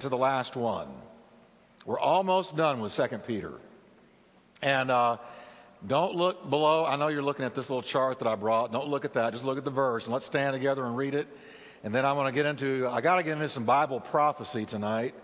to 0.00 0.08
the 0.08 0.16
last 0.16 0.56
one. 0.56 0.88
We're 1.84 1.98
almost 1.98 2.56
done 2.56 2.80
with 2.80 2.92
Second 2.92 3.24
Peter. 3.24 3.52
And 4.60 4.90
uh, 4.90 5.18
don't 5.86 6.14
look 6.14 6.48
below. 6.48 6.84
I 6.84 6.96
know 6.96 7.08
you're 7.08 7.22
looking 7.22 7.44
at 7.44 7.54
this 7.54 7.70
little 7.70 7.82
chart 7.82 8.18
that 8.18 8.28
I 8.28 8.34
brought. 8.34 8.72
Don't 8.72 8.88
look 8.88 9.04
at 9.04 9.14
that. 9.14 9.32
Just 9.32 9.44
look 9.44 9.58
at 9.58 9.64
the 9.64 9.70
verse 9.70 10.04
and 10.04 10.12
let's 10.12 10.26
stand 10.26 10.54
together 10.54 10.84
and 10.84 10.96
read 10.96 11.14
it. 11.14 11.28
And 11.84 11.94
then 11.94 12.04
I 12.04 12.12
want 12.12 12.28
to 12.28 12.32
get 12.32 12.46
into, 12.46 12.88
I 12.90 13.00
got 13.00 13.16
to 13.16 13.22
get 13.22 13.32
into 13.32 13.48
some 13.48 13.64
Bible 13.64 14.00
prophecy 14.00 14.64
tonight. 14.64 15.14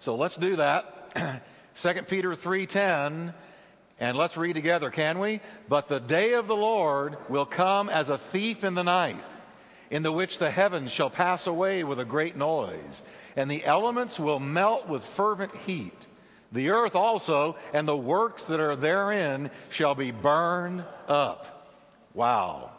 So 0.00 0.16
let's 0.16 0.36
do 0.36 0.56
that. 0.56 1.42
Second 1.74 2.08
Peter 2.08 2.30
3.10 2.30 3.34
and 4.00 4.16
let's 4.16 4.36
read 4.36 4.54
together, 4.54 4.90
can 4.90 5.18
we? 5.18 5.40
But 5.68 5.88
the 5.88 6.00
day 6.00 6.34
of 6.34 6.46
the 6.46 6.56
Lord 6.56 7.16
will 7.28 7.46
come 7.46 7.88
as 7.88 8.08
a 8.08 8.18
thief 8.18 8.64
in 8.64 8.74
the 8.74 8.84
night 8.84 9.22
in 9.94 10.02
the 10.02 10.10
which 10.10 10.38
the 10.38 10.50
heavens 10.50 10.90
shall 10.90 11.08
pass 11.08 11.46
away 11.46 11.84
with 11.84 12.00
a 12.00 12.04
great 12.04 12.34
noise, 12.34 13.00
and 13.36 13.48
the 13.48 13.64
elements 13.64 14.18
will 14.18 14.40
melt 14.40 14.88
with 14.88 15.04
fervent 15.04 15.54
heat. 15.54 16.08
The 16.50 16.70
earth 16.70 16.96
also 16.96 17.54
and 17.72 17.86
the 17.86 17.96
works 17.96 18.46
that 18.46 18.58
are 18.58 18.74
therein 18.74 19.52
shall 19.68 19.94
be 19.94 20.10
burned 20.10 20.82
up. 21.06 21.70
Wow. 22.12 22.72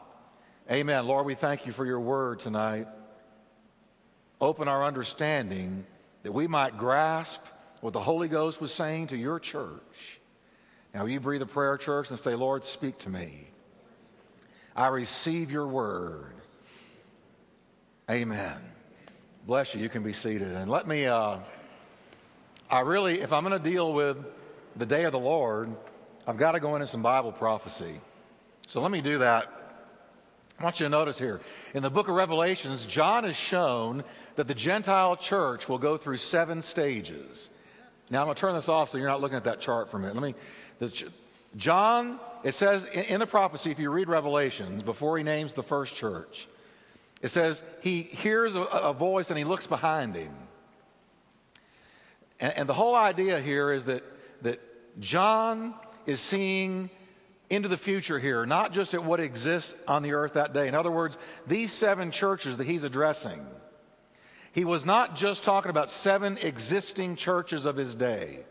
Amen. 0.69 1.07
Lord, 1.07 1.25
we 1.25 1.35
thank 1.35 1.65
you 1.65 1.71
for 1.71 1.85
your 1.85 2.01
word 2.01 2.39
tonight. 2.41 2.89
Open 4.41 4.67
our 4.67 4.83
understanding 4.83 5.85
that 6.23 6.33
we 6.33 6.47
might 6.47 6.77
grasp 6.77 7.41
what 7.79 7.93
the 7.93 8.01
Holy 8.01 8.27
Ghost 8.27 8.59
was 8.59 8.73
saying 8.73 9.07
to 9.07 9.15
your 9.15 9.39
church. 9.39 10.19
Now, 10.93 11.05
you 11.05 11.21
breathe 11.21 11.43
a 11.43 11.45
prayer, 11.45 11.77
church, 11.77 12.09
and 12.09 12.19
say, 12.19 12.35
Lord, 12.35 12.65
speak 12.65 12.97
to 12.99 13.09
me. 13.09 13.47
I 14.75 14.87
receive 14.87 15.49
your 15.49 15.67
word. 15.67 16.34
Amen. 18.09 18.57
Bless 19.47 19.73
you. 19.73 19.81
You 19.81 19.89
can 19.89 20.03
be 20.03 20.13
seated. 20.13 20.51
And 20.51 20.69
let 20.69 20.87
me, 20.87 21.07
uh, 21.07 21.37
I 22.69 22.81
really, 22.81 23.21
if 23.21 23.33
I'm 23.33 23.43
going 23.43 23.59
to 23.59 23.69
deal 23.69 23.93
with 23.93 24.17
the 24.75 24.85
day 24.85 25.05
of 25.05 25.11
the 25.11 25.19
Lord, 25.19 25.75
I've 26.27 26.37
got 26.37 26.51
to 26.51 26.59
go 26.59 26.75
into 26.75 26.85
some 26.85 27.01
Bible 27.01 27.31
prophecy. 27.31 27.99
So 28.67 28.79
let 28.79 28.91
me 28.91 29.01
do 29.01 29.17
that. 29.19 29.51
I 30.59 30.63
want 30.63 30.79
you 30.79 30.85
to 30.85 30.89
notice 30.89 31.17
here 31.17 31.41
in 31.73 31.81
the 31.81 31.89
book 31.89 32.07
of 32.07 32.13
Revelations, 32.13 32.85
John 32.85 33.23
has 33.23 33.35
shown 33.35 34.03
that 34.35 34.47
the 34.47 34.53
Gentile 34.53 35.15
church 35.17 35.67
will 35.67 35.79
go 35.79 35.97
through 35.97 36.17
seven 36.17 36.61
stages. 36.61 37.49
Now 38.11 38.21
I'm 38.21 38.27
going 38.27 38.35
to 38.35 38.39
turn 38.39 38.53
this 38.53 38.69
off 38.69 38.89
so 38.89 38.99
you're 38.99 39.07
not 39.07 39.19
looking 39.19 39.37
at 39.37 39.45
that 39.45 39.61
chart 39.61 39.89
for 39.89 39.97
a 39.97 39.99
minute. 39.99 40.15
Let 40.15 40.23
me, 40.23 40.35
the, 40.77 41.09
John, 41.57 42.19
it 42.43 42.53
says 42.53 42.85
in, 42.85 43.03
in 43.05 43.19
the 43.19 43.25
prophecy, 43.25 43.71
if 43.71 43.79
you 43.79 43.89
read 43.89 44.09
Revelations, 44.09 44.83
before 44.83 45.17
he 45.17 45.23
names 45.23 45.53
the 45.53 45.63
first 45.63 45.95
church, 45.95 46.47
it 47.25 47.31
says 47.31 47.63
he 47.81 48.03
hears 48.03 48.55
a, 48.55 48.61
a 48.61 48.93
voice 48.93 49.31
and 49.31 49.39
he 49.39 49.45
looks 49.45 49.65
behind 49.65 50.15
him. 50.15 50.31
And, 52.39 52.53
and 52.55 52.69
the 52.69 52.73
whole 52.75 52.95
idea 52.95 53.41
here 53.41 53.73
is 53.73 53.85
that, 53.85 54.03
that 54.43 54.59
John 54.99 55.73
is 56.05 56.21
seeing 56.21 56.91
into 57.49 57.67
the 57.67 57.77
future 57.77 58.19
here, 58.19 58.45
not 58.45 58.73
just 58.73 58.93
at 58.93 59.03
what 59.03 59.19
exists 59.19 59.73
on 59.87 60.03
the 60.03 60.13
earth 60.13 60.33
that 60.33 60.53
day. 60.53 60.67
In 60.67 60.75
other 60.75 60.91
words, 60.91 61.17
these 61.47 61.71
seven 61.71 62.11
churches 62.11 62.57
that 62.57 62.67
he's 62.67 62.83
addressing, 62.83 63.43
he 64.51 64.63
was 64.63 64.85
not 64.85 65.15
just 65.15 65.43
talking 65.43 65.71
about 65.71 65.89
seven 65.89 66.37
existing 66.43 67.15
churches 67.15 67.65
of 67.65 67.75
his 67.75 67.95
day, 67.95 68.45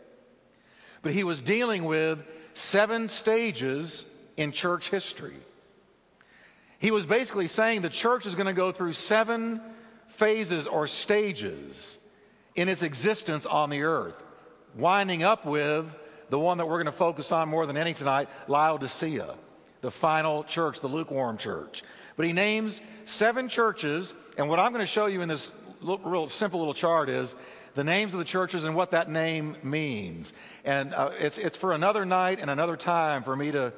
but 1.01 1.13
he 1.13 1.23
was 1.23 1.41
dealing 1.41 1.85
with 1.85 2.19
seven 2.55 3.07
stages 3.07 4.03
in 4.35 4.51
church 4.51 4.89
history. 4.89 5.37
He 6.85 6.91
was 6.91 7.07
basically 7.07 7.47
saying 7.47 7.81
the 7.81 7.89
church 7.89 8.27
is 8.27 8.35
going 8.35 8.45
to 8.45 8.53
go 8.53 8.71
through 8.71 8.93
seven 8.93 9.59
phases 10.07 10.67
or 10.67 10.85
stages 10.85 11.97
in 12.53 12.69
its 12.69 12.83
existence 12.83 13.47
on 13.47 13.71
the 13.71 13.81
earth, 13.81 14.13
winding 14.75 15.23
up 15.23 15.47
with 15.47 15.87
the 16.29 16.37
one 16.37 16.59
that 16.59 16.67
we're 16.67 16.75
going 16.75 16.85
to 16.85 16.91
focus 16.91 17.31
on 17.31 17.49
more 17.49 17.65
than 17.65 17.75
any 17.75 17.95
tonight 17.95 18.29
Laodicea, 18.47 19.33
the 19.81 19.89
final 19.89 20.43
church, 20.43 20.79
the 20.79 20.87
lukewarm 20.87 21.39
church. 21.39 21.81
But 22.17 22.27
he 22.27 22.33
names 22.33 22.79
seven 23.05 23.49
churches, 23.49 24.13
and 24.37 24.47
what 24.47 24.59
I'm 24.59 24.71
going 24.71 24.85
to 24.85 24.91
show 24.91 25.07
you 25.07 25.23
in 25.23 25.27
this 25.27 25.49
real 25.81 26.29
simple 26.29 26.59
little 26.59 26.75
chart 26.75 27.09
is 27.09 27.33
the 27.73 27.83
names 27.83 28.13
of 28.13 28.19
the 28.19 28.25
churches 28.25 28.63
and 28.63 28.75
what 28.75 28.91
that 28.91 29.09
name 29.09 29.57
means. 29.63 30.33
And 30.63 30.93
uh, 30.93 31.13
it's, 31.17 31.39
it's 31.39 31.57
for 31.57 31.71
another 31.71 32.05
night 32.05 32.37
and 32.39 32.51
another 32.51 32.77
time 32.77 33.23
for 33.23 33.35
me 33.35 33.51
to 33.53 33.73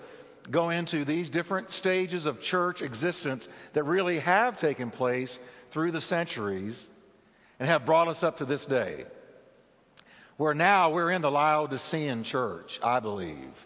go 0.50 0.70
into 0.70 1.06
these 1.06 1.30
different 1.30 1.72
stages 1.72 2.26
of 2.26 2.42
church 2.42 2.82
existence 2.82 3.48
that 3.74 3.84
really 3.84 4.20
have 4.20 4.58
taken 4.58 4.92
place 4.92 5.40
through 5.72 5.92
the 5.92 6.02
centuries 6.02 6.88
and 7.60 7.68
have 7.68 7.86
brought 7.86 8.08
us 8.08 8.24
up 8.24 8.38
to 8.38 8.46
this 8.46 8.66
day. 8.66 9.06
Where 10.38 10.54
now 10.54 10.92
we're 10.92 11.12
in 11.12 11.22
the 11.22 11.32
Laodicean 11.32 12.24
church, 12.24 12.80
I 12.84 13.00
believe. 13.00 13.66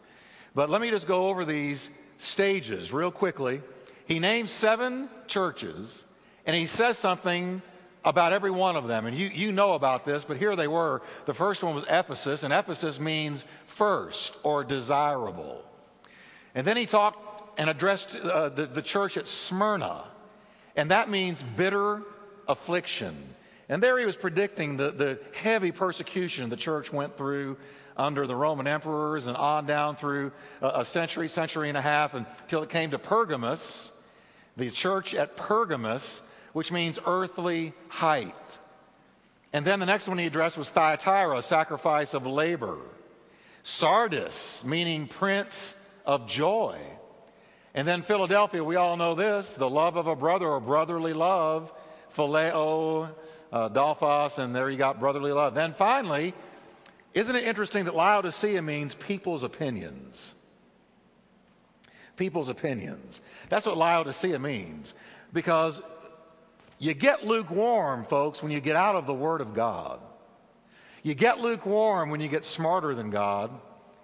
But 0.56 0.70
let 0.70 0.81
me 0.81 0.90
just 0.90 1.08
go 1.08 1.30
over 1.30 1.46
these 1.46 1.90
stages 2.18 2.94
real 2.94 3.12
quickly. 3.12 3.62
He 4.06 4.20
names 4.20 4.50
seven 4.52 5.09
churches 5.28 6.06
and 6.46 6.56
he 6.56 6.66
says 6.66 6.97
something 6.97 7.62
about 8.03 8.34
every 8.34 8.52
one 8.52 8.75
of 8.75 8.88
them. 8.88 9.06
And 9.06 9.16
you, 9.16 9.28
you 9.28 9.52
know 9.52 9.74
about 9.74 10.06
this, 10.06 10.25
but 10.25 10.38
here 10.38 10.56
they 10.56 10.68
were. 10.68 11.02
The 11.25 11.34
first 11.34 11.64
one 11.64 11.75
was 11.75 11.86
Ephesus, 11.88 12.44
and 12.44 12.52
Ephesus 12.53 13.00
means 13.00 13.46
first 13.68 14.36
or 14.44 14.64
desirable. 14.64 15.64
And 16.56 16.66
then 16.66 16.78
he 16.78 16.85
talked 16.85 17.59
and 17.59 17.69
addressed 17.69 18.16
uh, 18.16 18.50
the, 18.50 18.66
the 18.66 18.81
church 18.81 19.17
at 19.17 19.28
Smyrna, 19.28 20.03
and 20.75 20.91
that 20.91 21.09
means 21.09 21.44
bitter 21.44 22.01
affliction. 22.47 23.16
And 23.69 23.81
there 23.81 23.97
he 23.97 24.06
was 24.06 24.16
predicting 24.16 24.78
the, 24.78 24.91
the 24.91 25.19
heavy 25.34 25.72
persecution 25.72 26.50
the 26.50 26.57
church 26.57 26.91
went 26.91 27.16
through 27.17 27.57
under 27.95 28.25
the 28.28 28.35
Roman 28.35 28.67
emperors 28.67 29.28
and 29.28 29.38
on 29.38 29.66
down 29.66 29.95
through 29.95 30.31
a, 30.61 30.79
a 30.79 30.85
century, 30.85 31.28
century 31.28 31.69
and 31.69 31.78
a 31.78 31.81
half 31.81 32.13
until 32.13 32.63
it 32.63 32.69
came 32.69 32.91
to 32.91 33.00
Pergamos, 33.00 33.91
the 34.57 34.72
church 34.72 35.13
at 35.13 35.38
Pergamos, 35.38 36.22
which 36.53 36.72
means 36.72 37.00
earthly 37.06 37.73
height. 37.88 38.59
And 39.53 39.66
then 39.66 39.79
the 39.79 39.85
next 39.85 40.07
one 40.07 40.17
he 40.17 40.25
addressed 40.25 40.57
was 40.57 40.69
Thyatira, 40.69 41.41
sacrifice 41.41 42.13
of 42.13 42.25
labor. 42.25 42.78
Sardis, 43.63 44.63
meaning 44.66 45.07
prince 45.07 45.75
of 46.06 46.28
joy. 46.28 46.78
And 47.73 47.88
then 47.88 48.01
Philadelphia, 48.01 48.63
we 48.63 48.75
all 48.75 48.97
know 48.97 49.16
this 49.16 49.53
the 49.56 49.69
love 49.69 49.95
of 49.95 50.07
a 50.07 50.16
brother 50.16 50.47
or 50.47 50.59
brotherly 50.59 51.13
love, 51.13 51.72
phileo, 52.16 53.09
uh, 53.51 53.69
dolphos, 53.69 54.38
and 54.38 54.56
there 54.56 54.69
you 54.69 54.78
got 54.78 55.00
brotherly 55.00 55.31
love. 55.31 55.56
Then 55.56 55.73
finally, 55.73 56.34
isn't 57.13 57.35
it 57.35 57.45
interesting 57.45 57.85
that 57.85 57.95
Laodicea 57.95 58.61
means 58.61 58.95
people's 58.95 59.44
opinions? 59.44 60.34
People's 62.17 62.50
opinions. 62.50 63.22
That's 63.50 63.66
what 63.66 63.78
Laodicea 63.78 64.40
means. 64.40 64.94
Because 65.34 65.81
you 66.78 66.94
get 66.94 67.25
lukewarm, 67.25 68.06
folks, 68.06 68.44
when 68.44 68.51
you 68.51 68.59
get 68.59 68.75
out 68.75 68.95
of 68.95 69.06
the 69.06 69.13
Word 69.13 69.41
of 69.41 69.53
God. 69.53 70.00
You 71.03 71.16
get 71.16 71.40
lukewarm 71.40 72.09
when 72.09 72.22
you 72.22 72.28
get 72.28 72.45
smarter 72.45 72.94
than 72.94 73.09
God 73.09 73.51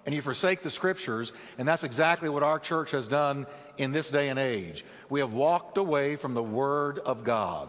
and 0.08 0.16
you 0.16 0.22
forsake 0.22 0.64
the 0.64 0.70
scriptures. 0.70 1.34
And 1.58 1.68
that's 1.68 1.84
exactly 1.84 2.30
what 2.30 2.42
our 2.42 2.60
church 2.60 2.92
has 2.92 3.10
done 3.10 3.46
in 3.78 3.92
this 3.92 4.10
day 4.10 4.30
and 4.30 4.40
age. 4.40 4.86
We 5.10 5.20
have 5.20 5.34
walked 5.34 5.78
away 5.78 6.16
from 6.16 6.34
the 6.34 6.42
Word 6.42 7.00
of 7.00 7.26
God. 7.26 7.68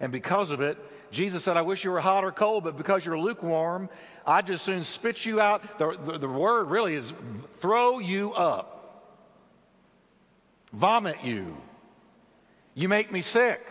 And 0.00 0.10
because 0.10 0.50
of 0.50 0.60
it, 0.60 0.78
Jesus 1.12 1.44
said, 1.44 1.56
I 1.56 1.62
wish 1.62 1.84
you 1.84 1.92
were 1.92 2.00
hot 2.00 2.24
or 2.24 2.32
cold, 2.32 2.64
but 2.64 2.76
because 2.76 3.06
you're 3.06 3.16
lukewarm, 3.16 3.88
I 4.26 4.42
just 4.42 4.64
soon 4.64 4.82
spit 4.82 5.24
you 5.24 5.40
out. 5.40 5.78
The, 5.78 5.96
the, 6.04 6.18
the 6.18 6.28
word 6.28 6.64
really 6.64 6.94
is 6.94 7.12
throw 7.60 8.00
you 8.00 8.34
up, 8.34 9.14
vomit 10.72 11.18
you. 11.22 11.56
You 12.74 12.88
make 12.88 13.12
me 13.12 13.22
sick. 13.22 13.64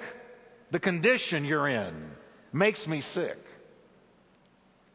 The 0.71 0.79
condition 0.79 1.43
you're 1.43 1.67
in 1.67 2.11
makes 2.53 2.87
me 2.87 3.01
sick. 3.01 3.37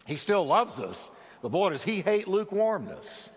He 0.07 0.17
still 0.17 0.47
loves 0.47 0.81
us, 0.81 1.11
but 1.43 1.51
boy, 1.51 1.71
does 1.71 1.83
he 1.83 2.01
hate 2.01 2.29
lukewarmness. 2.29 3.31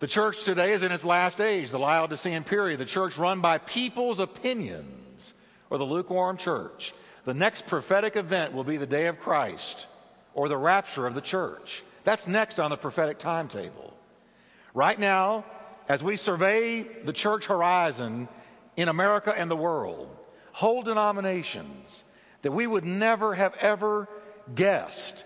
The 0.00 0.06
church 0.06 0.44
today 0.44 0.72
is 0.72 0.82
in 0.82 0.92
its 0.92 1.04
last 1.04 1.40
age, 1.40 1.70
the 1.70 1.78
Laodicean 1.78 2.44
period, 2.44 2.78
the 2.78 2.84
church 2.84 3.18
run 3.18 3.40
by 3.40 3.58
people's 3.58 4.20
opinions, 4.20 5.34
or 5.70 5.78
the 5.78 5.84
lukewarm 5.84 6.36
church. 6.36 6.94
The 7.24 7.34
next 7.34 7.66
prophetic 7.66 8.16
event 8.16 8.52
will 8.52 8.64
be 8.64 8.76
the 8.76 8.86
day 8.86 9.06
of 9.06 9.18
Christ, 9.18 9.86
or 10.34 10.48
the 10.48 10.56
rapture 10.56 11.06
of 11.06 11.14
the 11.14 11.20
church. 11.20 11.82
That's 12.04 12.26
next 12.26 12.60
on 12.60 12.70
the 12.70 12.76
prophetic 12.76 13.18
timetable. 13.18 13.92
Right 14.72 14.98
now, 14.98 15.44
as 15.88 16.02
we 16.02 16.16
survey 16.16 16.82
the 16.82 17.12
church 17.12 17.46
horizon 17.46 18.28
in 18.76 18.88
America 18.88 19.34
and 19.36 19.50
the 19.50 19.56
world, 19.56 20.14
whole 20.52 20.82
denominations 20.82 22.04
that 22.42 22.52
we 22.52 22.66
would 22.66 22.84
never 22.84 23.34
have 23.34 23.54
ever 23.56 24.08
guessed 24.54 25.24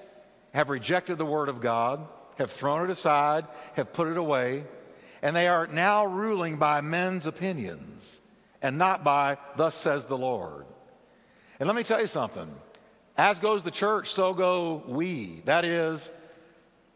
have 0.53 0.71
rejected 0.71 1.19
the 1.19 1.27
Word 1.27 1.49
of 1.49 1.61
God, 1.61 2.07
have 2.37 2.51
thrown 2.51 2.85
it 2.85 2.91
aside, 2.91 3.47
have 3.75 3.93
put 3.93 4.09
it 4.09 4.17
away, 4.17 4.65
and 5.23 5.37
they 5.37 5.49
are 5.49 5.67
now 5.67 6.05
ruling 6.05 6.57
by 6.57 6.81
men's 6.81 7.27
opinions 7.27 8.21
and 8.61 8.79
not 8.79 9.05
by, 9.05 9.39
thus 9.57 9.75
says 9.75 10.07
the 10.07 10.19
Lord. 10.19 10.67
And 11.59 11.67
let 11.67 11.77
me 11.77 11.85
tell 11.85 12.01
you 12.01 12.07
something 12.07 12.49
As 13.17 13.39
goes 13.39 13.63
the 13.63 13.71
church, 13.71 14.13
so 14.13 14.35
go 14.35 14.83
we. 14.87 15.43
That 15.45 15.65
is, 15.65 16.09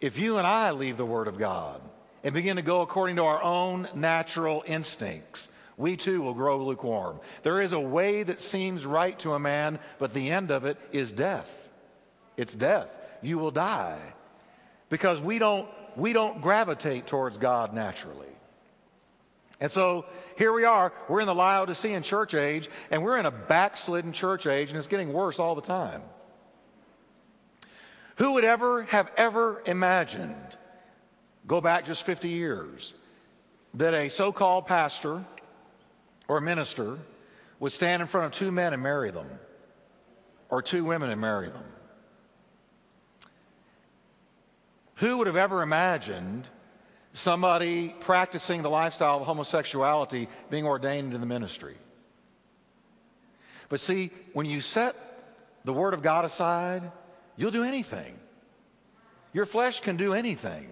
if 0.00 0.18
you 0.18 0.38
and 0.38 0.46
I 0.46 0.72
leave 0.72 0.96
the 0.96 1.06
Word 1.06 1.28
of 1.28 1.38
God 1.38 1.80
and 2.24 2.34
begin 2.34 2.56
to 2.56 2.62
go 2.62 2.80
according 2.80 3.16
to 3.16 3.24
our 3.24 3.42
own 3.42 3.88
natural 3.94 4.64
instincts, 4.66 5.48
we 5.76 5.96
too 5.96 6.22
will 6.22 6.34
grow 6.34 6.64
lukewarm. 6.64 7.20
There 7.42 7.60
is 7.60 7.74
a 7.74 7.80
way 7.80 8.22
that 8.22 8.40
seems 8.40 8.86
right 8.86 9.18
to 9.20 9.34
a 9.34 9.38
man, 9.38 9.78
but 9.98 10.14
the 10.14 10.30
end 10.30 10.50
of 10.50 10.64
it 10.64 10.78
is 10.90 11.12
death. 11.12 11.50
It's 12.36 12.54
death. 12.54 12.88
You 13.26 13.38
will 13.38 13.50
die 13.50 13.98
because 14.88 15.20
we 15.20 15.40
don't, 15.40 15.68
we 15.96 16.12
don't 16.12 16.40
gravitate 16.40 17.08
towards 17.08 17.38
God 17.38 17.74
naturally. 17.74 18.28
And 19.58 19.72
so 19.72 20.06
here 20.38 20.52
we 20.52 20.64
are. 20.64 20.92
We're 21.08 21.20
in 21.22 21.26
the 21.26 21.34
Laodicean 21.34 22.04
church 22.04 22.34
age, 22.34 22.70
and 22.88 23.02
we're 23.02 23.16
in 23.16 23.26
a 23.26 23.32
backslidden 23.32 24.12
church 24.12 24.46
age, 24.46 24.68
and 24.70 24.78
it's 24.78 24.86
getting 24.86 25.12
worse 25.12 25.40
all 25.40 25.56
the 25.56 25.60
time. 25.60 26.02
Who 28.18 28.34
would 28.34 28.44
ever 28.44 28.84
have 28.84 29.10
ever 29.16 29.60
imagined, 29.66 30.56
go 31.48 31.60
back 31.60 31.84
just 31.84 32.04
50 32.04 32.28
years, 32.28 32.94
that 33.74 33.92
a 33.92 34.08
so 34.08 34.30
called 34.30 34.66
pastor 34.66 35.24
or 36.28 36.40
minister 36.40 36.96
would 37.58 37.72
stand 37.72 38.02
in 38.02 38.08
front 38.08 38.26
of 38.26 38.32
two 38.32 38.52
men 38.52 38.72
and 38.72 38.82
marry 38.82 39.10
them, 39.10 39.26
or 40.48 40.62
two 40.62 40.84
women 40.84 41.10
and 41.10 41.20
marry 41.20 41.48
them? 41.48 41.64
Who 44.96 45.18
would 45.18 45.26
have 45.26 45.36
ever 45.36 45.62
imagined 45.62 46.48
somebody 47.16 47.94
practicing 48.00 48.62
the 48.62 48.70
lifestyle 48.70 49.18
of 49.18 49.26
homosexuality 49.26 50.28
being 50.50 50.66
ordained 50.66 51.06
into 51.06 51.18
the 51.18 51.26
ministry. 51.26 51.76
But 53.68 53.80
see, 53.80 54.10
when 54.32 54.46
you 54.46 54.60
set 54.60 54.94
the 55.64 55.72
Word 55.72 55.94
of 55.94 56.02
God 56.02 56.24
aside, 56.24 56.90
you'll 57.36 57.50
do 57.50 57.64
anything. 57.64 58.16
Your 59.32 59.46
flesh 59.46 59.80
can 59.80 59.96
do 59.96 60.12
anything. 60.12 60.68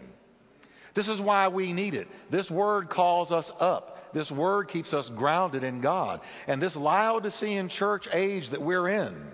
This 0.92 1.08
is 1.08 1.20
why 1.20 1.48
we 1.48 1.72
need 1.72 1.94
it. 1.94 2.08
This 2.30 2.50
Word 2.50 2.88
calls 2.88 3.32
us 3.32 3.50
up. 3.58 4.12
This 4.12 4.30
Word 4.30 4.68
keeps 4.68 4.94
us 4.94 5.10
grounded 5.10 5.64
in 5.64 5.80
God. 5.80 6.20
And 6.46 6.62
this 6.62 6.76
Laodicean 6.76 7.68
church 7.68 8.06
age 8.12 8.50
that 8.50 8.62
we're 8.62 8.88
in 8.88 9.32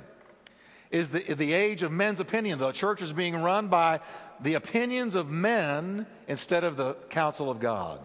is 0.90 1.10
the, 1.10 1.34
the 1.34 1.52
age 1.52 1.82
of 1.82 1.92
men's 1.92 2.18
opinion. 2.18 2.58
The 2.58 2.72
church 2.72 3.02
is 3.02 3.12
being 3.12 3.36
run 3.36 3.68
by 3.68 4.00
the 4.42 4.54
opinions 4.54 5.14
of 5.14 5.28
men 5.28 6.06
instead 6.28 6.64
of 6.64 6.76
the 6.76 6.94
counsel 7.08 7.50
of 7.50 7.60
God. 7.60 8.00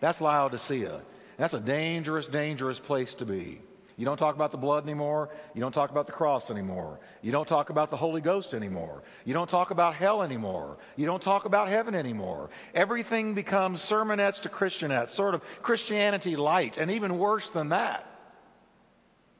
That's 0.00 0.20
Laodicea. 0.20 1.02
That's 1.36 1.54
a 1.54 1.60
dangerous, 1.60 2.26
dangerous 2.26 2.78
place 2.78 3.14
to 3.14 3.26
be. 3.26 3.60
You 3.96 4.06
don't 4.06 4.16
talk 4.16 4.34
about 4.34 4.50
the 4.50 4.56
blood 4.56 4.84
anymore. 4.84 5.28
You 5.54 5.60
don't 5.60 5.72
talk 5.72 5.90
about 5.90 6.06
the 6.06 6.12
cross 6.12 6.50
anymore. 6.50 7.00
You 7.20 7.32
don't 7.32 7.46
talk 7.46 7.68
about 7.68 7.90
the 7.90 7.98
Holy 7.98 8.22
Ghost 8.22 8.54
anymore. 8.54 9.02
You 9.26 9.34
don't 9.34 9.48
talk 9.48 9.70
about 9.72 9.94
hell 9.94 10.22
anymore. 10.22 10.78
You 10.96 11.04
don't 11.04 11.20
talk 11.20 11.44
about 11.44 11.68
heaven 11.68 11.94
anymore. 11.94 12.48
Everything 12.74 13.34
becomes 13.34 13.80
sermonettes 13.80 14.40
to 14.40 14.48
Christianettes, 14.48 15.10
sort 15.10 15.34
of 15.34 15.42
Christianity 15.60 16.34
light, 16.34 16.78
and 16.78 16.90
even 16.90 17.18
worse 17.18 17.50
than 17.50 17.70
that. 17.70 18.06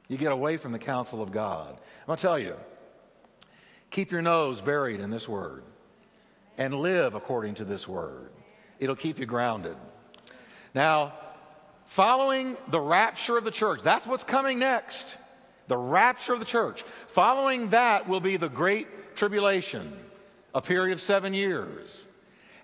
You 0.08 0.18
get 0.18 0.32
away 0.32 0.58
from 0.58 0.72
the 0.72 0.78
counsel 0.78 1.22
of 1.22 1.32
God. 1.32 1.70
I'm 1.70 2.06
going 2.06 2.16
to 2.18 2.22
tell 2.22 2.38
you 2.38 2.56
keep 3.90 4.10
your 4.10 4.22
nose 4.22 4.60
buried 4.60 5.00
in 5.00 5.08
this 5.08 5.26
word 5.26 5.64
and 6.60 6.74
live 6.74 7.14
according 7.14 7.54
to 7.54 7.64
this 7.64 7.88
word. 7.88 8.30
It'll 8.78 8.94
keep 8.94 9.18
you 9.18 9.24
grounded. 9.24 9.76
Now, 10.74 11.14
following 11.86 12.56
the 12.68 12.78
rapture 12.78 13.38
of 13.38 13.44
the 13.44 13.50
church, 13.50 13.80
that's 13.82 14.06
what's 14.06 14.24
coming 14.24 14.58
next. 14.58 15.16
The 15.68 15.78
rapture 15.78 16.34
of 16.34 16.38
the 16.38 16.44
church. 16.44 16.84
Following 17.08 17.70
that 17.70 18.06
will 18.06 18.20
be 18.20 18.36
the 18.36 18.50
great 18.50 19.16
tribulation, 19.16 19.90
a 20.54 20.60
period 20.60 20.92
of 20.92 21.00
seven 21.00 21.32
years. 21.32 22.06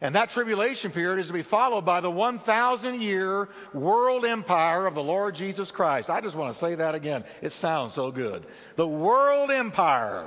And 0.03 0.15
that 0.15 0.29
tribulation 0.29 0.91
period 0.91 1.19
is 1.19 1.29
to 1.29 1.33
be 1.33 1.41
followed 1.41 1.87
by 1.87 2.03
the 2.03 2.11
1,000 2.11 3.01
year 3.01 3.49
world 3.73 4.27
empire 4.27 4.87
of 4.87 4.95
the 4.95 5.03
Lord 5.03 5.35
Jesus 5.35 5.71
Christ. 5.71 6.11
I 6.11 6.21
just 6.21 6.37
want 6.37 6.53
to 6.53 6.59
say 6.59 6.75
that 6.75 6.95
again. 6.95 7.25
It 7.41 7.53
sounds 7.53 7.95
so 7.95 8.11
good. 8.11 8.45
The 8.77 8.87
world 8.87 9.51
empire 9.51 10.27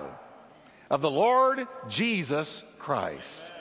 of 0.89 1.01
the 1.01 1.12
Lord 1.12 1.68
Jesus 1.88 2.63
Christ 2.80 3.51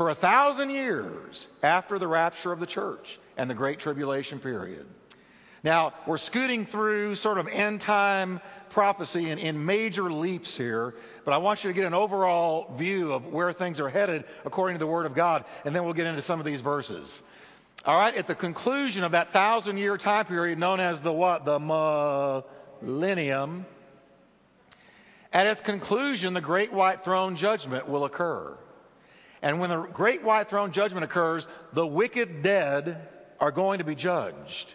for 0.00 0.08
a 0.08 0.14
thousand 0.14 0.70
years 0.70 1.46
after 1.62 1.98
the 1.98 2.08
rapture 2.08 2.52
of 2.52 2.58
the 2.58 2.64
church 2.64 3.18
and 3.36 3.50
the 3.50 3.54
Great 3.54 3.78
Tribulation 3.78 4.40
period. 4.40 4.86
Now, 5.62 5.92
we're 6.06 6.16
scooting 6.16 6.64
through 6.64 7.16
sort 7.16 7.36
of 7.36 7.46
end 7.48 7.82
time 7.82 8.40
prophecy 8.70 9.28
in, 9.28 9.38
in 9.38 9.62
major 9.62 10.10
leaps 10.10 10.56
here, 10.56 10.94
but 11.26 11.32
I 11.32 11.36
want 11.36 11.62
you 11.62 11.68
to 11.68 11.74
get 11.74 11.84
an 11.84 11.92
overall 11.92 12.74
view 12.76 13.12
of 13.12 13.26
where 13.26 13.52
things 13.52 13.78
are 13.78 13.90
headed 13.90 14.24
according 14.46 14.76
to 14.76 14.78
the 14.78 14.86
Word 14.86 15.04
of 15.04 15.14
God, 15.14 15.44
and 15.66 15.76
then 15.76 15.84
we'll 15.84 15.92
get 15.92 16.06
into 16.06 16.22
some 16.22 16.40
of 16.40 16.46
these 16.46 16.62
verses. 16.62 17.22
All 17.84 18.00
right, 18.00 18.14
at 18.14 18.26
the 18.26 18.34
conclusion 18.34 19.04
of 19.04 19.12
that 19.12 19.34
thousand 19.34 19.76
year 19.76 19.98
time 19.98 20.24
period 20.24 20.58
known 20.58 20.80
as 20.80 21.02
the 21.02 21.12
what? 21.12 21.44
The 21.44 21.60
millennium. 22.80 23.66
At 25.30 25.46
its 25.46 25.60
conclusion, 25.60 26.32
the 26.32 26.40
great 26.40 26.72
white 26.72 27.04
throne 27.04 27.36
judgment 27.36 27.86
will 27.86 28.06
occur. 28.06 28.56
And 29.42 29.58
when 29.58 29.70
the 29.70 29.82
great 29.82 30.22
white 30.22 30.48
throne 30.48 30.72
judgment 30.72 31.04
occurs, 31.04 31.46
the 31.72 31.86
wicked 31.86 32.42
dead 32.42 33.08
are 33.38 33.50
going 33.50 33.78
to 33.78 33.84
be 33.84 33.94
judged. 33.94 34.74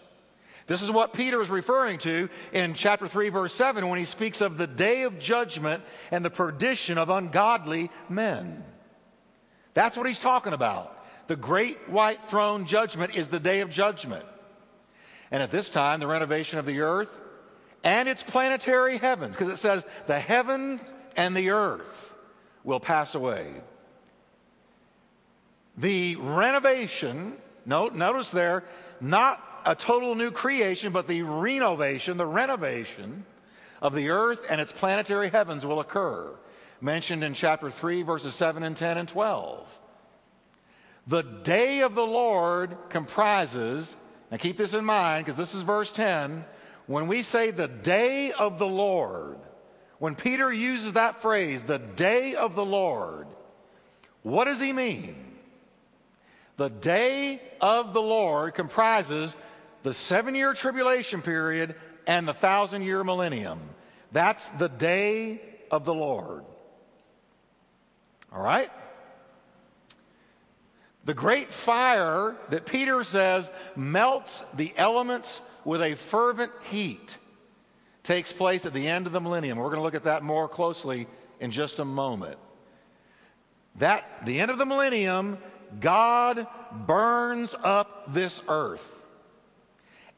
This 0.68 0.82
is 0.82 0.90
what 0.90 1.14
Peter 1.14 1.42
is 1.42 1.52
referring 1.52 2.00
to 2.00 2.30
in 2.52 2.74
chapter 2.74 3.08
3, 3.08 3.30
verse 3.30 3.54
7, 3.54 3.88
when 3.88 4.00
he 4.00 4.06
speaks 4.06 4.42
of 4.42 4.58
the 4.58 4.66
day 4.66 5.04
of 5.04 5.20
judgment 5.20 5.84
and 6.10 6.26
the 6.26 6.32
perdition 6.32 6.98
of 6.98 7.10
ungodly 7.10 7.92
men. 8.10 8.64
That's 9.76 9.96
what 9.96 10.08
he's 10.08 10.20
talking 10.20 10.54
about. 10.54 11.06
The 11.28 11.36
great 11.36 11.90
white 11.90 12.30
throne 12.30 12.66
judgment 12.66 13.16
is 13.16 13.28
the 13.28 13.40
day 13.40 13.62
of 13.62 13.70
judgment. 13.70 14.26
And 15.30 15.44
at 15.44 15.52
this 15.52 15.70
time, 15.70 16.00
the 16.00 16.08
renovation 16.08 16.58
of 16.58 16.66
the 16.66 16.80
earth 16.80 17.10
and 17.84 18.10
its 18.10 18.24
planetary 18.24 18.98
heavens, 18.98 19.36
because 19.36 19.50
it 19.50 19.58
says 19.58 19.86
the 20.08 20.20
heaven 20.20 20.82
and 21.16 21.36
the 21.36 21.52
earth 21.52 22.16
will 22.64 22.80
pass 22.80 23.14
away. 23.14 23.48
The 25.78 26.16
renovation, 26.16 27.34
note, 27.66 27.94
notice 27.94 28.30
there, 28.30 28.64
not 29.02 29.44
a 29.66 29.76
total 29.76 30.16
new 30.16 30.32
creation, 30.32 30.94
but 30.94 31.08
the 31.08 31.24
renovation, 31.24 32.18
the 32.18 32.26
renovation 32.26 33.26
of 33.82 33.94
the 33.94 34.10
earth 34.10 34.42
and 34.50 34.62
its 34.62 34.72
planetary 34.72 35.30
heavens 35.30 35.66
will 35.66 35.80
occur. 35.80 36.34
Mentioned 36.82 37.24
in 37.24 37.34
chapter 37.34 37.70
3, 37.70 38.04
verses 38.04 38.36
7 38.36 38.64
and 38.64 38.78
10 38.78 38.98
and 38.98 39.08
12. 39.08 39.80
The 41.08 41.22
day 41.22 41.82
of 41.82 41.94
the 41.94 42.06
Lord 42.06 42.78
comprises, 42.90 43.96
and 44.32 44.40
keep 44.40 44.58
this 44.58 44.74
in 44.74 44.86
mind 44.86 45.26
because 45.26 45.38
this 45.38 45.54
is 45.54 45.62
verse 45.62 45.92
10. 45.92 46.46
When 46.88 47.08
we 47.08 47.22
say 47.22 47.52
the 47.52 47.68
day 47.68 48.32
of 48.32 48.60
the 48.60 48.68
Lord, 48.68 49.38
when 50.00 50.16
Peter 50.16 50.52
uses 50.52 50.94
that 50.94 51.22
phrase, 51.22 51.64
the 51.64 51.80
day 51.80 52.36
of 52.36 52.56
the 52.56 52.66
Lord, 52.66 53.28
what 54.24 54.46
does 54.46 54.60
he 54.60 54.74
mean? 54.74 55.35
The 56.58 56.70
day 56.70 57.42
of 57.60 57.94
the 57.94 58.02
Lord 58.02 58.54
comprises 58.54 59.36
the 59.84 59.94
seven 59.94 60.36
year 60.36 60.54
tribulation 60.54 61.22
period 61.22 61.76
and 62.08 62.28
the 62.28 62.34
thousand 62.34 62.84
year 62.84 63.04
millennium. 63.04 63.60
That's 64.12 64.48
the 64.50 64.70
day 64.70 65.42
of 65.70 65.86
the 65.86 65.94
Lord. 65.94 66.44
All 68.32 68.42
right? 68.42 68.72
The 71.06 71.14
great 71.14 71.54
fire 71.54 72.36
that 72.50 72.66
Peter 72.66 73.04
says 73.04 73.50
melts 73.76 74.44
the 74.56 74.74
elements 74.76 75.42
with 75.64 75.82
a 75.82 75.96
fervent 75.96 76.52
heat 76.72 77.18
takes 78.02 78.34
place 78.34 78.66
at 78.66 78.74
the 78.74 78.88
end 78.88 79.08
of 79.08 79.14
the 79.14 79.22
millennium. 79.22 79.58
We're 79.58 79.66
going 79.66 79.78
to 79.78 79.84
look 79.84 79.96
at 79.96 80.06
that 80.06 80.24
more 80.24 80.48
closely 80.48 81.08
in 81.40 81.52
just 81.52 81.80
a 81.80 81.86
moment. 81.86 82.38
That 83.76 84.26
the 84.26 84.40
end 84.40 84.52
of 84.52 84.58
the 84.58 84.66
millennium 84.66 85.38
God 85.80 86.48
burns 86.86 87.56
up 87.64 88.14
this 88.14 88.42
earth, 88.48 88.90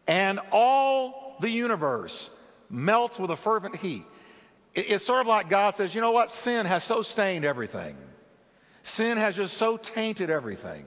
and 0.08 0.40
all 0.52 1.38
the 1.40 1.50
universe 1.50 2.30
melts 2.70 3.20
with 3.20 3.32
a 3.32 3.36
fervent 3.36 3.76
heat. 3.76 4.06
It's 4.74 5.06
sort 5.06 5.22
of 5.22 5.28
like 5.28 5.50
God 5.50 5.76
says, 5.76 5.96
you 5.96 6.02
know 6.02 6.12
what? 6.12 6.30
Sin 6.30 6.66
has 6.66 6.84
so 6.84 7.02
stained 7.02 7.46
everything. 7.46 7.96
Sin 8.84 9.18
has 9.18 9.36
just 9.36 9.58
so 9.58 9.78
tainted 9.78 10.30
everything. 10.30 10.86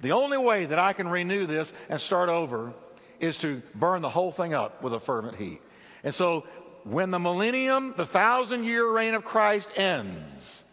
The 0.00 0.12
only 0.12 0.38
way 0.38 0.66
that 0.66 0.78
I 0.78 0.92
can 0.92 1.08
renew 1.08 1.46
this 1.46 1.72
and 1.88 2.00
start 2.00 2.28
over 2.28 2.72
is 3.18 3.36
to 3.38 3.62
burn 3.74 4.00
the 4.00 4.08
whole 4.08 4.32
thing 4.32 4.54
up 4.54 4.82
with 4.82 4.94
a 4.94 5.00
fervent 5.00 5.36
heat. 5.36 5.60
And 6.04 6.14
so 6.14 6.44
when 6.84 7.10
the 7.10 7.18
millennium, 7.18 7.94
the 7.96 8.06
thousand 8.06 8.64
year 8.64 8.90
reign 8.90 9.14
of 9.14 9.24
Christ 9.24 9.68
ends, 9.76 10.64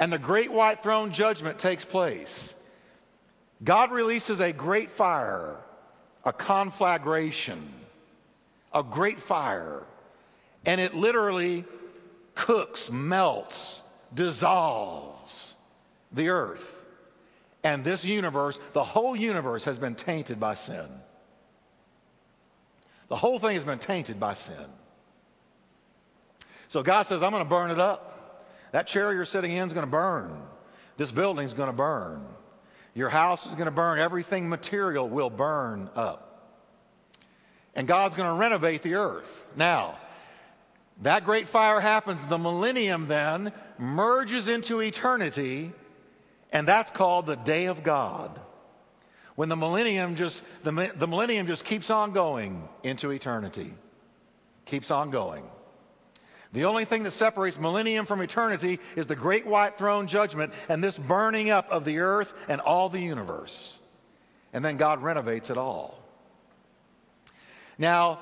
and 0.00 0.10
the 0.10 0.18
great 0.18 0.50
white 0.50 0.82
throne 0.82 1.12
judgment 1.12 1.58
takes 1.58 1.84
place, 1.84 2.54
God 3.62 3.92
releases 3.92 4.40
a 4.40 4.50
great 4.50 4.90
fire, 4.90 5.58
a 6.24 6.32
conflagration, 6.32 7.70
a 8.72 8.82
great 8.82 9.20
fire, 9.20 9.84
and 10.64 10.80
it 10.80 10.94
literally 10.94 11.66
cooks, 12.34 12.90
melts, 12.90 13.82
dissolves 14.14 15.54
the 16.12 16.30
earth. 16.30 16.74
And 17.62 17.84
this 17.84 18.02
universe, 18.02 18.58
the 18.72 18.82
whole 18.82 19.14
universe, 19.14 19.64
has 19.64 19.78
been 19.78 19.94
tainted 19.94 20.40
by 20.40 20.54
sin. 20.54 20.88
The 23.08 23.16
whole 23.16 23.38
thing 23.38 23.54
has 23.54 23.64
been 23.64 23.78
tainted 23.78 24.18
by 24.18 24.32
sin. 24.32 24.64
So 26.68 26.82
God 26.82 27.02
says, 27.02 27.22
I'm 27.22 27.32
going 27.32 27.44
to 27.44 27.48
burn 27.50 27.70
it 27.70 27.78
up. 27.78 28.09
That 28.72 28.86
chair 28.86 29.12
you're 29.12 29.24
sitting 29.24 29.52
in 29.52 29.66
is 29.66 29.72
going 29.72 29.86
to 29.86 29.90
burn. 29.90 30.42
This 30.96 31.12
building 31.12 31.44
is 31.46 31.54
going 31.54 31.68
to 31.68 31.76
burn. 31.76 32.24
Your 32.94 33.08
house 33.08 33.46
is 33.46 33.52
going 33.52 33.66
to 33.66 33.70
burn. 33.70 33.98
Everything 33.98 34.48
material 34.48 35.08
will 35.08 35.30
burn 35.30 35.90
up. 35.94 36.26
And 37.74 37.86
God's 37.86 38.14
going 38.14 38.28
to 38.28 38.34
renovate 38.34 38.82
the 38.82 38.94
earth. 38.94 39.44
Now, 39.56 39.96
that 41.02 41.24
great 41.24 41.48
fire 41.48 41.80
happens. 41.80 42.20
The 42.28 42.38
millennium 42.38 43.08
then 43.08 43.52
merges 43.78 44.48
into 44.48 44.80
eternity, 44.80 45.72
and 46.52 46.68
that's 46.68 46.90
called 46.90 47.26
the 47.26 47.36
day 47.36 47.66
of 47.66 47.82
God. 47.82 48.38
When 49.36 49.48
the 49.48 49.56
millennium 49.56 50.16
just 50.16 50.42
the, 50.62 50.92
the 50.94 51.06
millennium 51.06 51.46
just 51.46 51.64
keeps 51.64 51.90
on 51.90 52.12
going 52.12 52.68
into 52.82 53.10
eternity. 53.10 53.72
Keeps 54.66 54.90
on 54.90 55.10
going. 55.10 55.44
The 56.52 56.64
only 56.64 56.84
thing 56.84 57.04
that 57.04 57.12
separates 57.12 57.58
millennium 57.58 58.06
from 58.06 58.20
eternity 58.22 58.80
is 58.96 59.06
the 59.06 59.14
great 59.14 59.46
white 59.46 59.78
throne 59.78 60.06
judgment 60.06 60.52
and 60.68 60.82
this 60.82 60.98
burning 60.98 61.50
up 61.50 61.70
of 61.70 61.84
the 61.84 61.98
earth 61.98 62.32
and 62.48 62.60
all 62.60 62.88
the 62.88 63.00
universe. 63.00 63.78
And 64.52 64.64
then 64.64 64.76
God 64.76 65.02
renovates 65.02 65.50
it 65.50 65.56
all. 65.56 65.96
Now, 67.78 68.18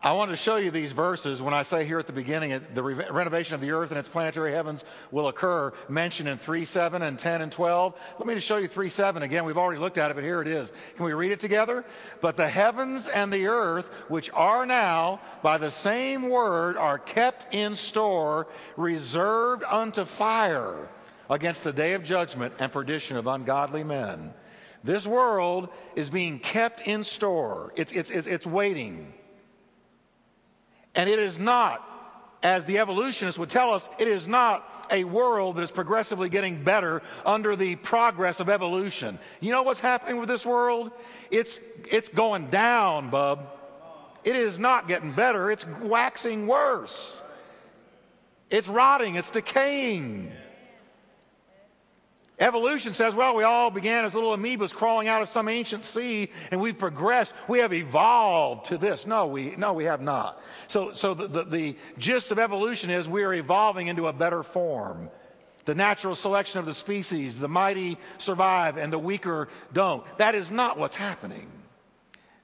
I 0.00 0.12
want 0.12 0.30
to 0.30 0.36
show 0.36 0.56
you 0.56 0.70
these 0.70 0.92
verses 0.92 1.42
when 1.42 1.52
I 1.52 1.62
say 1.62 1.84
here 1.84 1.98
at 1.98 2.06
the 2.06 2.12
beginning 2.12 2.60
the 2.72 2.82
re- 2.84 3.06
renovation 3.10 3.56
of 3.56 3.60
the 3.60 3.72
earth 3.72 3.90
and 3.90 3.98
its 3.98 4.08
planetary 4.08 4.52
heavens 4.52 4.84
will 5.10 5.26
occur, 5.26 5.72
mentioned 5.88 6.28
in 6.28 6.38
3 6.38 6.64
7 6.64 7.02
and 7.02 7.18
10 7.18 7.42
and 7.42 7.50
12. 7.50 7.94
Let 8.16 8.26
me 8.28 8.34
just 8.34 8.46
show 8.46 8.58
you 8.58 8.68
3 8.68 8.88
7 8.88 9.24
again. 9.24 9.44
We've 9.44 9.58
already 9.58 9.80
looked 9.80 9.98
at 9.98 10.12
it, 10.12 10.14
but 10.14 10.22
here 10.22 10.40
it 10.40 10.46
is. 10.46 10.70
Can 10.94 11.04
we 11.04 11.14
read 11.14 11.32
it 11.32 11.40
together? 11.40 11.84
But 12.20 12.36
the 12.36 12.48
heavens 12.48 13.08
and 13.08 13.32
the 13.32 13.48
earth, 13.48 13.88
which 14.06 14.30
are 14.34 14.66
now 14.66 15.20
by 15.42 15.58
the 15.58 15.70
same 15.70 16.28
word, 16.28 16.76
are 16.76 16.98
kept 16.98 17.52
in 17.52 17.74
store, 17.74 18.46
reserved 18.76 19.64
unto 19.64 20.04
fire 20.04 20.88
against 21.28 21.64
the 21.64 21.72
day 21.72 21.94
of 21.94 22.04
judgment 22.04 22.54
and 22.60 22.70
perdition 22.70 23.16
of 23.16 23.26
ungodly 23.26 23.82
men. 23.82 24.32
This 24.84 25.08
world 25.08 25.70
is 25.96 26.08
being 26.08 26.38
kept 26.38 26.86
in 26.86 27.02
store, 27.02 27.72
it's, 27.74 27.90
it's, 27.90 28.10
it's, 28.10 28.28
it's 28.28 28.46
waiting. 28.46 29.12
And 30.94 31.08
it 31.08 31.18
is 31.18 31.38
not, 31.38 31.84
as 32.42 32.64
the 32.64 32.78
evolutionists 32.78 33.38
would 33.38 33.50
tell 33.50 33.74
us, 33.74 33.88
it 33.98 34.08
is 34.08 34.26
not 34.26 34.86
a 34.90 35.04
world 35.04 35.56
that 35.56 35.62
is 35.62 35.70
progressively 35.70 36.28
getting 36.28 36.62
better 36.62 37.02
under 37.26 37.56
the 37.56 37.76
progress 37.76 38.40
of 38.40 38.48
evolution. 38.48 39.18
You 39.40 39.52
know 39.52 39.62
what's 39.62 39.80
happening 39.80 40.18
with 40.18 40.28
this 40.28 40.46
world? 40.46 40.90
It's, 41.30 41.58
it's 41.90 42.08
going 42.08 42.48
down, 42.50 43.10
bub. 43.10 43.52
It 44.24 44.36
is 44.36 44.58
not 44.58 44.88
getting 44.88 45.12
better, 45.12 45.50
it's 45.50 45.66
waxing 45.82 46.46
worse. 46.46 47.22
It's 48.50 48.68
rotting, 48.68 49.14
it's 49.16 49.30
decaying. 49.30 50.32
Evolution 52.40 52.92
says, 52.92 53.14
well, 53.14 53.34
we 53.34 53.42
all 53.42 53.68
began 53.68 54.04
as 54.04 54.14
little 54.14 54.36
amoebas 54.36 54.72
crawling 54.72 55.08
out 55.08 55.22
of 55.22 55.28
some 55.28 55.48
ancient 55.48 55.82
sea 55.82 56.30
and 56.52 56.60
we've 56.60 56.78
progressed. 56.78 57.32
We 57.48 57.58
have 57.58 57.72
evolved 57.72 58.66
to 58.66 58.78
this. 58.78 59.08
No, 59.08 59.26
we, 59.26 59.56
no, 59.56 59.72
we 59.72 59.84
have 59.84 60.00
not. 60.00 60.40
So, 60.68 60.92
so 60.92 61.14
the, 61.14 61.26
the, 61.26 61.44
the 61.44 61.76
gist 61.98 62.30
of 62.30 62.38
evolution 62.38 62.90
is 62.90 63.08
we 63.08 63.24
are 63.24 63.34
evolving 63.34 63.88
into 63.88 64.06
a 64.06 64.12
better 64.12 64.44
form. 64.44 65.10
The 65.64 65.74
natural 65.74 66.14
selection 66.14 66.60
of 66.60 66.66
the 66.66 66.74
species, 66.74 67.36
the 67.38 67.48
mighty 67.48 67.98
survive 68.18 68.76
and 68.76 68.92
the 68.92 69.00
weaker 69.00 69.48
don't. 69.72 70.04
That 70.18 70.36
is 70.36 70.48
not 70.48 70.78
what's 70.78 70.96
happening. 70.96 71.50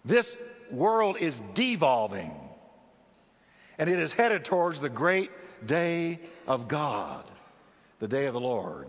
This 0.05 0.37
world 0.73 1.19
is 1.21 1.41
devolving 1.55 2.33
and 3.79 3.89
it 3.89 4.01
is 4.01 4.11
headed 4.11 4.45
towards 4.45 4.81
the 4.81 4.89
great 4.89 5.31
day 5.67 6.19
of 6.49 6.67
God, 6.67 7.25
the 8.01 8.09
day 8.09 8.27
of 8.27 8.35
the 8.35 8.41
Lord 8.41 8.89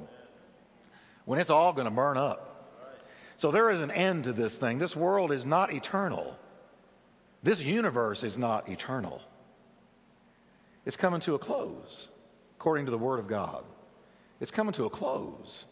when 1.25 1.39
it's 1.39 1.50
all 1.50 1.74
going 1.74 1.86
to 1.86 1.91
burn 1.91 2.17
up. 2.17 2.51
So 3.38 3.51
there 3.51 3.70
is 3.70 3.82
an 3.82 3.91
end 3.91 4.25
to 4.25 4.34
this 4.34 4.55
thing. 4.55 4.79
This 4.79 4.96
world 4.96 5.32
is 5.32 5.46
not 5.46 5.74
eternal. 5.74 6.38
This 7.44 7.62
universe 7.62 8.24
is 8.24 8.38
not 8.38 8.70
eternal. 8.70 9.22
It's 10.86 10.98
coming 10.98 11.20
to 11.22 11.36
a 11.36 11.39
close, 11.39 12.10
according 12.58 12.86
to 12.86 12.91
the 12.91 12.98
Word 12.98 13.20
of 13.20 13.27
God. 13.27 13.63
It's 14.39 14.51
coming 14.51 14.74
to 14.74 14.86
a 14.86 14.89
close. 14.89 15.65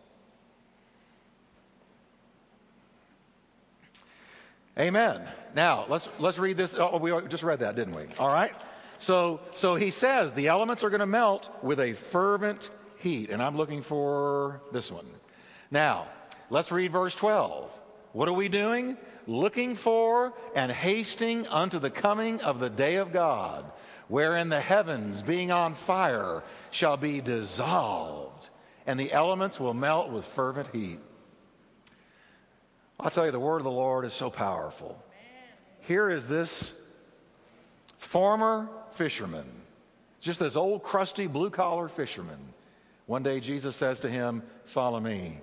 Amen. 4.77 5.27
Now 5.55 5.85
let's 5.87 6.09
let's 6.17 6.39
read 6.39 6.57
this. 6.57 6.73
Oh, 6.73 6.97
we 6.97 7.11
just 7.27 7.43
read 7.43 7.59
that, 7.59 7.75
didn't 7.75 7.93
we? 7.93 8.05
All 8.17 8.29
right. 8.29 8.53
So 8.97 9.39
so 9.53 9.75
he 9.75 9.91
says 9.91 10.33
the 10.33 10.47
elements 10.47 10.83
are 10.83 10.89
going 10.89 10.99
to 10.99 11.05
melt 11.05 11.49
with 11.61 11.79
a 11.79 11.93
fervent 11.93 12.71
heat, 12.97 13.29
and 13.29 13.41
I'm 13.41 13.55
looking 13.55 13.83
for 13.83 14.61
this 14.71 14.91
one. 14.91 15.05
Now, 15.73 16.05
let's 16.51 16.71
read 16.71 16.91
verse 16.91 17.15
12. 17.15 17.67
What 18.11 18.29
are 18.29 18.33
we 18.33 18.47
doing? 18.47 18.95
Looking 19.25 19.73
for 19.73 20.33
and 20.55 20.71
hasting 20.71 21.47
unto 21.47 21.79
the 21.79 21.89
coming 21.89 22.39
of 22.43 22.59
the 22.59 22.69
day 22.69 22.97
of 22.97 23.11
God, 23.11 23.65
wherein 24.07 24.49
the 24.49 24.61
heavens, 24.61 25.23
being 25.23 25.49
on 25.49 25.73
fire, 25.73 26.43
shall 26.69 26.95
be 26.95 27.21
dissolved, 27.21 28.49
and 28.85 28.99
the 28.99 29.11
elements 29.11 29.59
will 29.59 29.73
melt 29.73 30.11
with 30.11 30.25
fervent 30.25 30.67
heat. 30.67 30.99
I'll 32.99 33.09
tell 33.09 33.25
you, 33.25 33.31
the 33.31 33.39
word 33.39 33.57
of 33.57 33.63
the 33.63 33.71
Lord 33.71 34.05
is 34.05 34.13
so 34.13 34.29
powerful. 34.29 35.03
Here 35.79 36.07
is 36.07 36.27
this 36.27 36.71
former 37.97 38.69
fisherman, 38.91 39.47
just 40.21 40.39
this 40.39 40.55
old, 40.55 40.83
crusty, 40.83 41.25
blue 41.25 41.49
collar 41.49 41.87
fisherman. 41.87 42.53
One 43.07 43.23
day 43.23 43.39
Jesus 43.39 43.75
says 43.75 43.99
to 44.01 44.09
him, 44.09 44.43
Follow 44.65 44.99
me. 44.99 45.39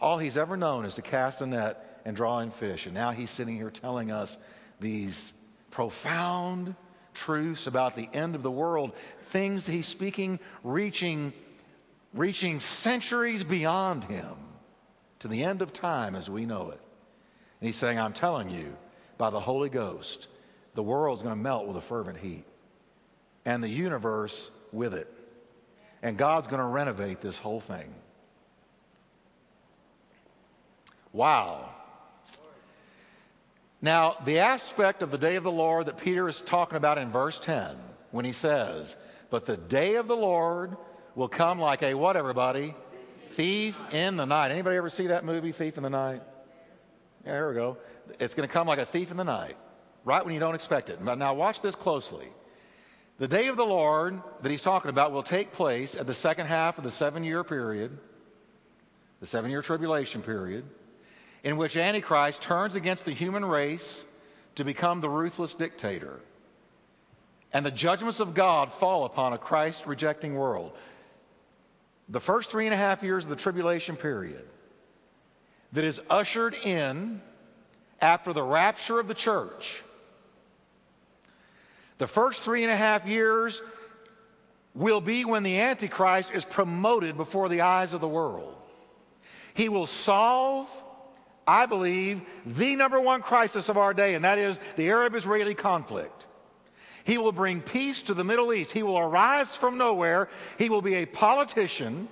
All 0.00 0.18
he's 0.18 0.36
ever 0.36 0.56
known 0.56 0.84
is 0.84 0.94
to 0.94 1.02
cast 1.02 1.40
a 1.40 1.46
net 1.46 2.00
and 2.04 2.14
draw 2.14 2.40
in 2.40 2.50
fish. 2.50 2.86
And 2.86 2.94
now 2.94 3.10
he's 3.10 3.30
sitting 3.30 3.56
here 3.56 3.70
telling 3.70 4.10
us 4.10 4.36
these 4.80 5.32
profound 5.70 6.74
truths 7.14 7.66
about 7.66 7.96
the 7.96 8.08
end 8.12 8.34
of 8.34 8.42
the 8.42 8.50
world, 8.50 8.92
things 9.30 9.66
he's 9.66 9.86
speaking 9.86 10.38
reaching, 10.62 11.32
reaching 12.12 12.60
centuries 12.60 13.42
beyond 13.42 14.04
him 14.04 14.34
to 15.20 15.28
the 15.28 15.42
end 15.42 15.62
of 15.62 15.72
time 15.72 16.14
as 16.14 16.28
we 16.28 16.44
know 16.44 16.70
it. 16.70 16.80
And 17.60 17.66
he's 17.66 17.76
saying, 17.76 17.98
I'm 17.98 18.12
telling 18.12 18.50
you, 18.50 18.76
by 19.16 19.30
the 19.30 19.40
Holy 19.40 19.70
Ghost, 19.70 20.28
the 20.74 20.82
world's 20.82 21.22
going 21.22 21.34
to 21.34 21.42
melt 21.42 21.66
with 21.66 21.76
a 21.78 21.80
fervent 21.80 22.18
heat, 22.18 22.44
and 23.46 23.64
the 23.64 23.68
universe 23.68 24.50
with 24.72 24.92
it. 24.92 25.10
And 26.02 26.18
God's 26.18 26.48
going 26.48 26.60
to 26.60 26.66
renovate 26.66 27.22
this 27.22 27.38
whole 27.38 27.60
thing. 27.60 27.92
Wow. 31.16 31.70
Now, 33.80 34.16
the 34.26 34.40
aspect 34.40 35.02
of 35.02 35.10
the 35.10 35.16
day 35.16 35.36
of 35.36 35.44
the 35.44 35.50
Lord 35.50 35.86
that 35.86 35.96
Peter 35.96 36.28
is 36.28 36.42
talking 36.42 36.76
about 36.76 36.98
in 36.98 37.10
verse 37.10 37.38
10, 37.38 37.74
when 38.10 38.26
he 38.26 38.32
says, 38.32 38.96
But 39.30 39.46
the 39.46 39.56
day 39.56 39.94
of 39.94 40.08
the 40.08 40.16
Lord 40.16 40.76
will 41.14 41.28
come 41.28 41.58
like 41.58 41.82
a 41.82 41.94
what, 41.94 42.18
everybody? 42.18 42.74
Thief 43.30 43.82
in 43.92 44.18
the 44.18 44.26
night. 44.26 44.50
Anybody 44.50 44.76
ever 44.76 44.90
see 44.90 45.06
that 45.06 45.24
movie, 45.24 45.52
Thief 45.52 45.78
in 45.78 45.82
the 45.82 45.88
Night? 45.88 46.20
Yeah, 47.24 47.32
here 47.32 47.48
we 47.48 47.54
go. 47.54 47.78
It's 48.20 48.34
going 48.34 48.46
to 48.46 48.52
come 48.52 48.66
like 48.66 48.78
a 48.78 48.84
thief 48.84 49.10
in 49.10 49.16
the 49.16 49.24
night, 49.24 49.56
right 50.04 50.22
when 50.22 50.34
you 50.34 50.40
don't 50.40 50.54
expect 50.54 50.90
it. 50.90 51.02
Now, 51.02 51.32
watch 51.32 51.62
this 51.62 51.74
closely. 51.74 52.28
The 53.16 53.26
day 53.26 53.46
of 53.48 53.56
the 53.56 53.64
Lord 53.64 54.20
that 54.42 54.50
he's 54.50 54.60
talking 54.60 54.90
about 54.90 55.12
will 55.12 55.22
take 55.22 55.52
place 55.52 55.96
at 55.96 56.06
the 56.06 56.12
second 56.12 56.48
half 56.48 56.76
of 56.76 56.84
the 56.84 56.90
seven 56.90 57.24
year 57.24 57.42
period, 57.42 57.96
the 59.20 59.26
seven 59.26 59.50
year 59.50 59.62
tribulation 59.62 60.20
period 60.20 60.66
in 61.46 61.56
which 61.56 61.76
Antichrist 61.76 62.42
turns 62.42 62.74
against 62.74 63.04
the 63.04 63.12
human 63.12 63.44
race 63.44 64.04
to 64.56 64.64
become 64.64 65.00
the 65.00 65.08
ruthless 65.08 65.54
dictator. 65.54 66.18
And 67.52 67.64
the 67.64 67.70
judgments 67.70 68.18
of 68.18 68.34
God 68.34 68.72
fall 68.72 69.04
upon 69.04 69.32
a 69.32 69.38
Christ 69.38 69.86
rejecting 69.86 70.34
world. 70.34 70.72
The 72.08 72.18
first 72.18 72.50
three 72.50 72.66
and 72.66 72.74
a 72.74 72.76
half 72.76 73.04
years 73.04 73.22
of 73.22 73.30
the 73.30 73.36
tribulation 73.36 73.94
period 73.94 74.44
that 75.72 75.84
is 75.84 76.00
ushered 76.10 76.54
in 76.64 77.22
after 78.00 78.32
the 78.32 78.42
rapture 78.42 78.98
of 78.98 79.06
the 79.06 79.14
church. 79.14 79.84
The 81.98 82.08
first 82.08 82.42
three 82.42 82.64
and 82.64 82.72
a 82.72 82.76
half 82.76 83.06
years 83.06 83.62
will 84.74 85.00
be 85.00 85.24
when 85.24 85.44
the 85.44 85.60
Antichrist 85.60 86.32
is 86.32 86.44
promoted 86.44 87.16
before 87.16 87.48
the 87.48 87.60
eyes 87.60 87.92
of 87.92 88.00
the 88.00 88.08
world. 88.08 88.56
He 89.54 89.68
will 89.68 89.86
solve 89.86 90.68
I 91.46 91.66
believe, 91.66 92.22
the 92.44 92.74
number 92.76 93.00
one 93.00 93.22
crisis 93.22 93.68
of 93.68 93.78
our 93.78 93.94
day, 93.94 94.14
and 94.14 94.24
that 94.24 94.38
is 94.38 94.58
the 94.76 94.88
Arab 94.88 95.14
Israeli 95.14 95.54
conflict. 95.54 96.26
He 97.04 97.18
will 97.18 97.32
bring 97.32 97.60
peace 97.60 98.02
to 98.02 98.14
the 98.14 98.24
Middle 98.24 98.52
East. 98.52 98.72
He 98.72 98.82
will 98.82 98.98
arise 98.98 99.54
from 99.54 99.78
nowhere. 99.78 100.28
He 100.58 100.68
will 100.68 100.82
be 100.82 100.94
a 100.94 101.06
politician. 101.06 102.08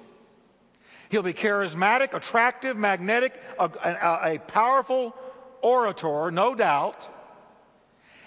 He'll 1.09 1.23
be 1.23 1.33
charismatic, 1.33 2.15
attractive, 2.15 2.77
magnetic, 2.77 3.35
a, 3.59 3.65
a, 3.65 4.35
a 4.35 4.39
powerful 4.39 5.17
orator, 5.63 6.31
no 6.31 6.55
doubt. 6.55 7.09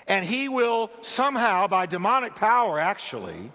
And 0.08 0.26
he 0.26 0.50
will 0.50 0.92
somehow, 1.02 1.68
by 1.68 1.86
demonic 1.86 2.36
power, 2.36 2.80
actually, 2.80 3.52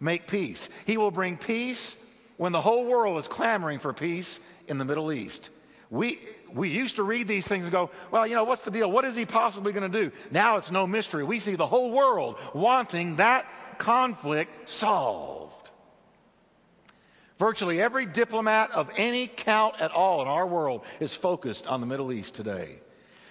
make 0.00 0.26
peace. 0.26 0.68
He 0.84 0.96
will 0.96 1.12
bring 1.12 1.36
peace 1.36 1.96
when 2.38 2.52
the 2.52 2.60
whole 2.60 2.86
world 2.86 3.18
is 3.18 3.28
clamoring 3.28 3.78
for 3.78 3.92
peace 3.92 4.40
in 4.66 4.78
the 4.78 4.84
Middle 4.84 5.12
East. 5.12 5.50
We, 5.90 6.20
we 6.52 6.68
used 6.68 6.96
to 6.96 7.02
read 7.02 7.28
these 7.28 7.46
things 7.46 7.64
and 7.64 7.72
go, 7.72 7.90
well, 8.10 8.26
you 8.26 8.34
know, 8.34 8.44
what's 8.44 8.62
the 8.62 8.70
deal? 8.70 8.90
What 8.90 9.04
is 9.04 9.16
he 9.16 9.24
possibly 9.24 9.72
going 9.72 9.90
to 9.90 10.04
do? 10.04 10.12
Now 10.30 10.58
it's 10.58 10.70
no 10.70 10.86
mystery. 10.86 11.24
We 11.24 11.40
see 11.40 11.54
the 11.54 11.66
whole 11.66 11.90
world 11.90 12.36
wanting 12.52 13.16
that 13.16 13.46
conflict 13.78 14.68
solved. 14.68 15.70
Virtually 17.38 17.80
every 17.80 18.04
diplomat 18.04 18.72
of 18.72 18.90
any 18.96 19.28
count 19.28 19.80
at 19.80 19.92
all 19.92 20.20
in 20.20 20.28
our 20.28 20.46
world 20.46 20.84
is 21.00 21.14
focused 21.14 21.66
on 21.66 21.80
the 21.80 21.86
Middle 21.86 22.12
East 22.12 22.34
today. 22.34 22.80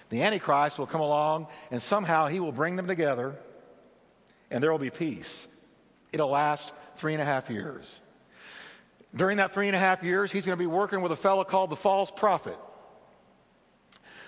The 0.08 0.22
Antichrist 0.22 0.78
will 0.78 0.86
come 0.86 1.02
along 1.02 1.48
and 1.70 1.80
somehow 1.80 2.26
he 2.26 2.40
will 2.40 2.52
bring 2.52 2.74
them 2.76 2.86
together 2.86 3.36
and 4.50 4.62
there 4.62 4.72
will 4.72 4.78
be 4.78 4.90
peace. 4.90 5.46
It'll 6.12 6.30
last 6.30 6.72
three 6.96 7.12
and 7.12 7.22
a 7.22 7.26
half 7.26 7.50
years. 7.50 8.00
During 9.14 9.38
that 9.38 9.54
three 9.54 9.68
and 9.68 9.76
a 9.76 9.78
half 9.78 10.02
years, 10.02 10.30
he's 10.30 10.44
going 10.44 10.56
to 10.56 10.62
be 10.62 10.66
working 10.66 11.00
with 11.00 11.12
a 11.12 11.16
fellow 11.16 11.44
called 11.44 11.70
the 11.70 11.76
false 11.76 12.10
prophet. 12.10 12.58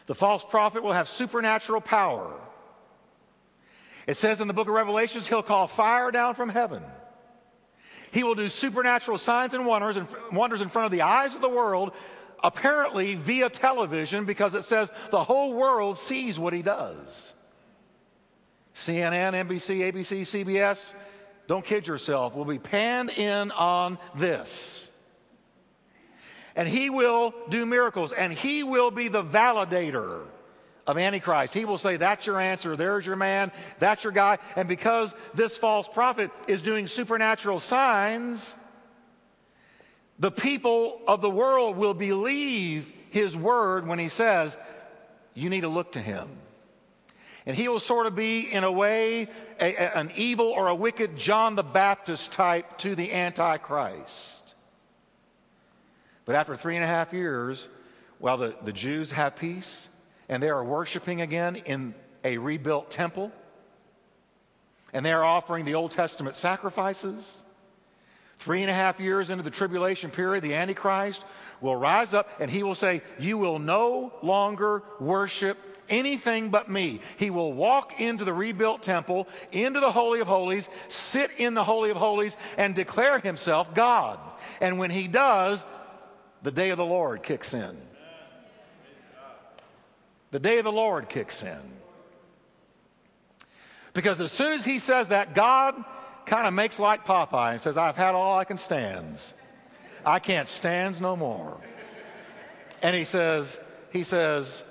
The 0.07 0.15
false 0.15 0.43
prophet 0.43 0.83
will 0.83 0.93
have 0.93 1.09
supernatural 1.09 1.81
power. 1.81 2.33
It 4.07 4.17
says 4.17 4.41
in 4.41 4.49
the 4.49 4.55
book 4.55 4.69
of 4.69 4.75
Revelations, 4.75 5.27
he'll 5.27 5.43
call 5.43 5.67
fire 5.67 6.11
down 6.11 6.35
from 6.35 6.49
heaven. 6.49 6.83
He 8.11 8.25
will 8.25 8.35
do 8.35 8.49
supernatural 8.49 9.19
signs 9.19 9.55
and 9.55 9.67
wonders 9.67 9.97
and 9.97 10.09
wonders 10.33 10.61
in 10.61 10.69
front 10.69 10.87
of 10.87 10.93
the 10.93 11.03
eyes 11.03 11.35
of 11.35 11.41
the 11.41 11.49
world, 11.49 11.93
apparently 12.43 13.15
via 13.15 13.51
television, 13.51 14.25
because 14.25 14.55
it 14.55 14.65
says 14.65 14.91
the 15.11 15.23
whole 15.23 15.53
world 15.53 15.99
sees 15.99 16.39
what 16.39 16.53
he 16.53 16.63
does. 16.63 17.35
CNN, 18.75 19.47
NBC, 19.47 19.93
ABC, 19.93 20.23
CBS, 20.23 20.95
don't 21.51 21.65
kid 21.65 21.89
yourself, 21.89 22.37
will 22.37 22.45
be 22.45 22.61
panned 22.61 23.11
in 23.11 23.51
on 23.51 23.99
this. 24.15 24.89
And 26.55 26.69
he 26.69 26.91
will 26.91 27.35
do 27.49 27.67
miracles, 27.67 28.13
and 28.13 28.33
he 28.33 28.63
will 28.63 28.93
be 28.93 29.09
the 29.09 29.25
validator 29.25 30.27
of 30.87 30.97
Antichrist. 30.97 31.53
He 31.53 31.65
will 31.65 31.77
say, 31.77 31.97
That's 31.97 32.25
your 32.25 32.39
answer. 32.39 32.77
There's 32.77 33.05
your 33.05 33.17
man. 33.17 33.51
That's 33.81 34.05
your 34.05 34.13
guy. 34.13 34.39
And 34.55 34.69
because 34.69 35.13
this 35.35 35.57
false 35.57 35.89
prophet 35.89 36.31
is 36.47 36.63
doing 36.63 36.87
supernatural 36.87 37.59
signs, 37.59 38.55
the 40.21 40.31
people 40.31 41.01
of 41.09 41.21
the 41.21 41.31
world 41.31 41.77
will 41.77 41.95
believe 41.95 42.89
his 43.11 43.37
word 43.37 43.89
when 43.89 43.99
he 43.99 44.09
says, 44.09 44.57
You 45.35 45.51
need 45.51 45.63
to 45.63 45.69
look 45.69 45.91
to 45.93 46.01
him. 46.01 46.29
And 47.51 47.59
he 47.59 47.67
will 47.67 47.81
sort 47.81 48.07
of 48.07 48.15
be, 48.15 48.43
in 48.43 48.63
a 48.63 48.71
way, 48.71 49.23
a, 49.61 49.75
a, 49.75 49.97
an 49.97 50.13
evil 50.15 50.47
or 50.47 50.69
a 50.69 50.75
wicked 50.77 51.17
John 51.17 51.57
the 51.57 51.65
Baptist 51.65 52.31
type 52.31 52.79
to 52.79 52.95
the 52.95 53.13
Antichrist. 53.13 54.55
But 56.27 56.37
after 56.37 56.55
three 56.55 56.77
and 56.77 56.85
a 56.85 56.87
half 56.87 57.13
years, 57.13 57.67
while 58.21 58.37
the, 58.37 58.55
the 58.63 58.73
Jews 58.73 59.11
have 59.11 59.35
peace 59.35 59.89
and 60.29 60.41
they 60.41 60.49
are 60.49 60.63
worshiping 60.63 61.23
again 61.23 61.57
in 61.57 61.93
a 62.23 62.39
rebuilt 62.39 62.89
temple, 62.93 63.33
and 64.93 65.05
they 65.05 65.13
are 65.13 65.25
offering 65.25 65.65
the 65.65 65.75
Old 65.75 65.91
Testament 65.91 66.37
sacrifices, 66.37 67.43
three 68.41 68.63
and 68.63 68.71
a 68.71 68.75
half 68.75 68.99
years 68.99 69.31
into 69.31 69.45
the 69.45 69.51
tribulation 69.51 70.11
period, 70.11 70.43
the 70.43 70.55
Antichrist 70.55 71.25
will 71.61 71.77
rise 71.77 72.15
up 72.15 72.29
and 72.41 72.51
he 72.51 72.63
will 72.63 72.75
say, 72.75 73.03
You 73.19 73.39
will 73.39 73.59
no 73.59 74.13
longer 74.23 74.83
worship 74.99 75.59
anything 75.91 76.49
but 76.49 76.71
me. 76.71 77.01
He 77.19 77.29
will 77.29 77.53
walk 77.53 78.01
into 78.01 78.25
the 78.25 78.33
rebuilt 78.33 78.83
temple, 78.83 79.29
into 79.53 79.79
the 79.79 79.93
Holy 79.93 80.21
of 80.21 80.27
Holies, 80.27 80.69
sit 80.89 81.31
in 81.37 81.53
the 81.53 81.63
Holy 81.63 81.91
of 81.91 81.99
Holies, 81.99 82.37
and 82.57 82.75
declare 82.75 83.19
himself 83.19 83.75
God. 83.75 84.19
And 84.61 84.79
when 84.79 84.91
he 84.91 85.07
does, 85.07 85.63
the 86.43 86.51
day 86.51 86.71
of 86.71 86.79
the 86.79 86.85
Lord 86.85 87.23
kicks 87.23 87.53
in. 87.53 87.77
The 90.31 90.39
day 90.39 90.59
of 90.59 90.65
the 90.65 90.73
Lord 90.73 91.09
kicks 91.09 91.43
in. 91.43 91.61
Because 93.93 94.21
as 94.21 94.33
soon 94.33 94.53
as 94.53 94.65
he 94.65 94.79
says 94.79 95.09
that, 95.09 95.35
God 95.35 95.85
kind 96.31 96.47
of 96.47 96.55
makes 96.55 96.79
like 96.79 97.05
Popeye 97.05 97.51
and 97.51 97.61
says, 97.61 97.77
I've 97.77 97.97
had 97.97 98.15
all 98.15 98.39
I 98.39 98.45
can 98.45 98.57
stands. 98.57 99.35
I 100.07 100.21
can't 100.21 100.47
stands 100.47 101.01
no 101.01 101.17
more. 101.17 101.57
And 102.83 102.95
he 102.95 103.05
says, 103.05 103.59
he 103.93 104.05
says, 104.05 104.63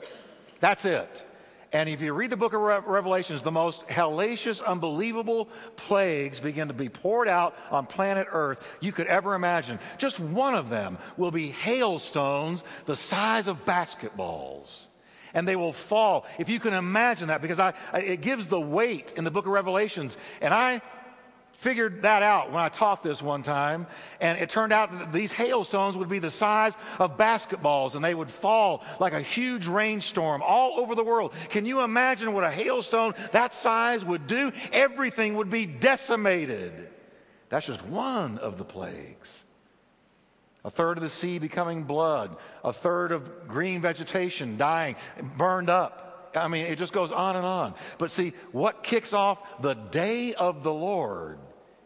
that's 0.62 0.86
it. 0.86 1.26
And 1.74 1.89
if 1.89 2.02
you 2.02 2.13
read 2.13 2.30
the 2.30 2.38
book 2.38 2.54
of 2.54 2.62
Re- 2.62 2.80
Revelations, 2.86 3.41
the 3.41 3.52
most 3.52 3.86
hellacious, 3.89 4.63
unbelievable 4.63 5.50
plagues 5.76 6.39
begin 6.39 6.69
to 6.69 6.74
be 6.74 6.88
poured 6.88 7.28
out 7.28 7.56
on 7.69 7.86
planet 7.86 8.28
Earth 8.32 8.60
you 8.80 8.93
could 8.93 9.08
ever 9.08 9.36
imagine. 9.36 9.80
Just 9.98 10.17
one 10.17 10.56
of 10.56 10.69
them 10.69 10.98
will 11.17 11.30
be 11.30 11.50
hailstones 11.50 12.63
the 12.86 12.95
size 12.95 13.48
of 13.48 13.65
basketballs. 13.65 14.86
And 15.34 15.45
they 15.45 15.58
will 15.58 15.74
fall. 15.74 16.26
If 16.39 16.50
you 16.50 16.60
can 16.60 16.74
imagine 16.74 17.28
that, 17.28 17.41
because 17.41 17.60
I, 17.60 17.74
it 17.93 18.22
gives 18.22 18.48
the 18.48 18.62
weight 18.62 19.13
in 19.17 19.26
the 19.26 19.30
book 19.30 19.45
of 19.45 19.52
Revelations. 19.52 20.15
And 20.41 20.54
I 20.54 20.82
figured 21.60 22.04
that 22.04 22.24
out 22.24 22.52
when 22.52 22.62
I 22.63 22.69
taught 22.69 23.04
this 23.04 23.22
one 23.22 23.43
time. 23.43 23.86
And 24.22 24.39
it 24.39 24.50
turned 24.50 24.72
out 24.72 24.98
that 24.98 25.12
these 25.12 25.32
hailstones 25.32 25.98
would 25.98 26.08
be 26.08 26.19
the 26.19 26.32
size 26.32 26.76
of 27.00 27.17
basketballs 27.17 27.95
and 27.95 28.04
they 28.04 28.15
would 28.15 28.32
fall 28.32 28.84
like 29.00 29.13
a 29.13 29.22
huge 29.22 29.67
rainstorm 29.67 30.41
all 30.41 30.80
over 30.80 30.95
the 30.95 31.04
world. 31.04 31.34
Can 31.50 31.65
you 31.65 31.82
imagine 31.82 32.34
what 32.34 32.45
a 32.45 32.50
hailstone 32.50 33.13
that 33.34 33.54
size 33.54 34.06
would 34.06 34.26
do? 34.26 34.54
Everything 34.72 35.36
would 35.36 35.50
be 35.50 35.65
decimated. 35.65 36.89
That's 37.50 37.65
just 37.65 37.86
one 37.86 38.38
of 38.38 38.58
the 38.58 38.65
plagues. 38.65 39.43
A 40.63 40.72
third 40.72 40.98
of 40.98 41.04
the 41.04 41.10
sea 41.10 41.39
becoming 41.39 41.84
blood, 41.84 42.38
a 42.63 42.72
third 42.72 43.12
of 43.12 43.48
green 43.48 43.82
vegetation 43.82 44.58
dying, 44.58 44.95
burned 45.38 45.69
up. 45.69 46.32
I 46.36 46.48
mean, 46.48 46.65
it 46.65 46.78
just 46.78 46.93
goes 46.93 47.12
on 47.12 47.36
and 47.36 47.45
on. 47.45 47.74
But 47.98 48.12
see, 48.12 48.34
what 48.52 48.84
kicks 48.84 49.13
off 49.13 49.39
the 49.62 49.74
day 49.74 50.34
of 50.36 50.63
the 50.63 50.74
Lord 50.74 51.39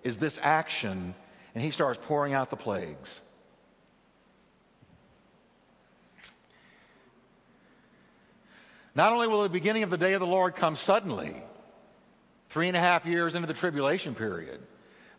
is 0.03 0.17
this 0.17 0.39
action, 0.41 1.15
and 1.55 1.63
he 1.63 1.71
starts 1.71 1.99
pouring 2.01 2.33
out 2.33 2.49
the 2.49 2.55
plagues. 2.55 3.21
Not 8.95 9.11
only 9.11 9.27
will 9.27 9.41
the 9.41 9.49
beginning 9.49 9.83
of 9.83 9.89
the 9.89 9.97
day 9.97 10.13
of 10.13 10.19
the 10.19 10.27
Lord 10.27 10.55
come 10.55 10.75
suddenly, 10.75 11.35
three 12.49 12.67
and 12.67 12.77
a 12.77 12.79
half 12.79 13.05
years 13.05 13.33
into 13.33 13.47
the 13.47 13.53
tribulation 13.53 14.13
period, 14.13 14.61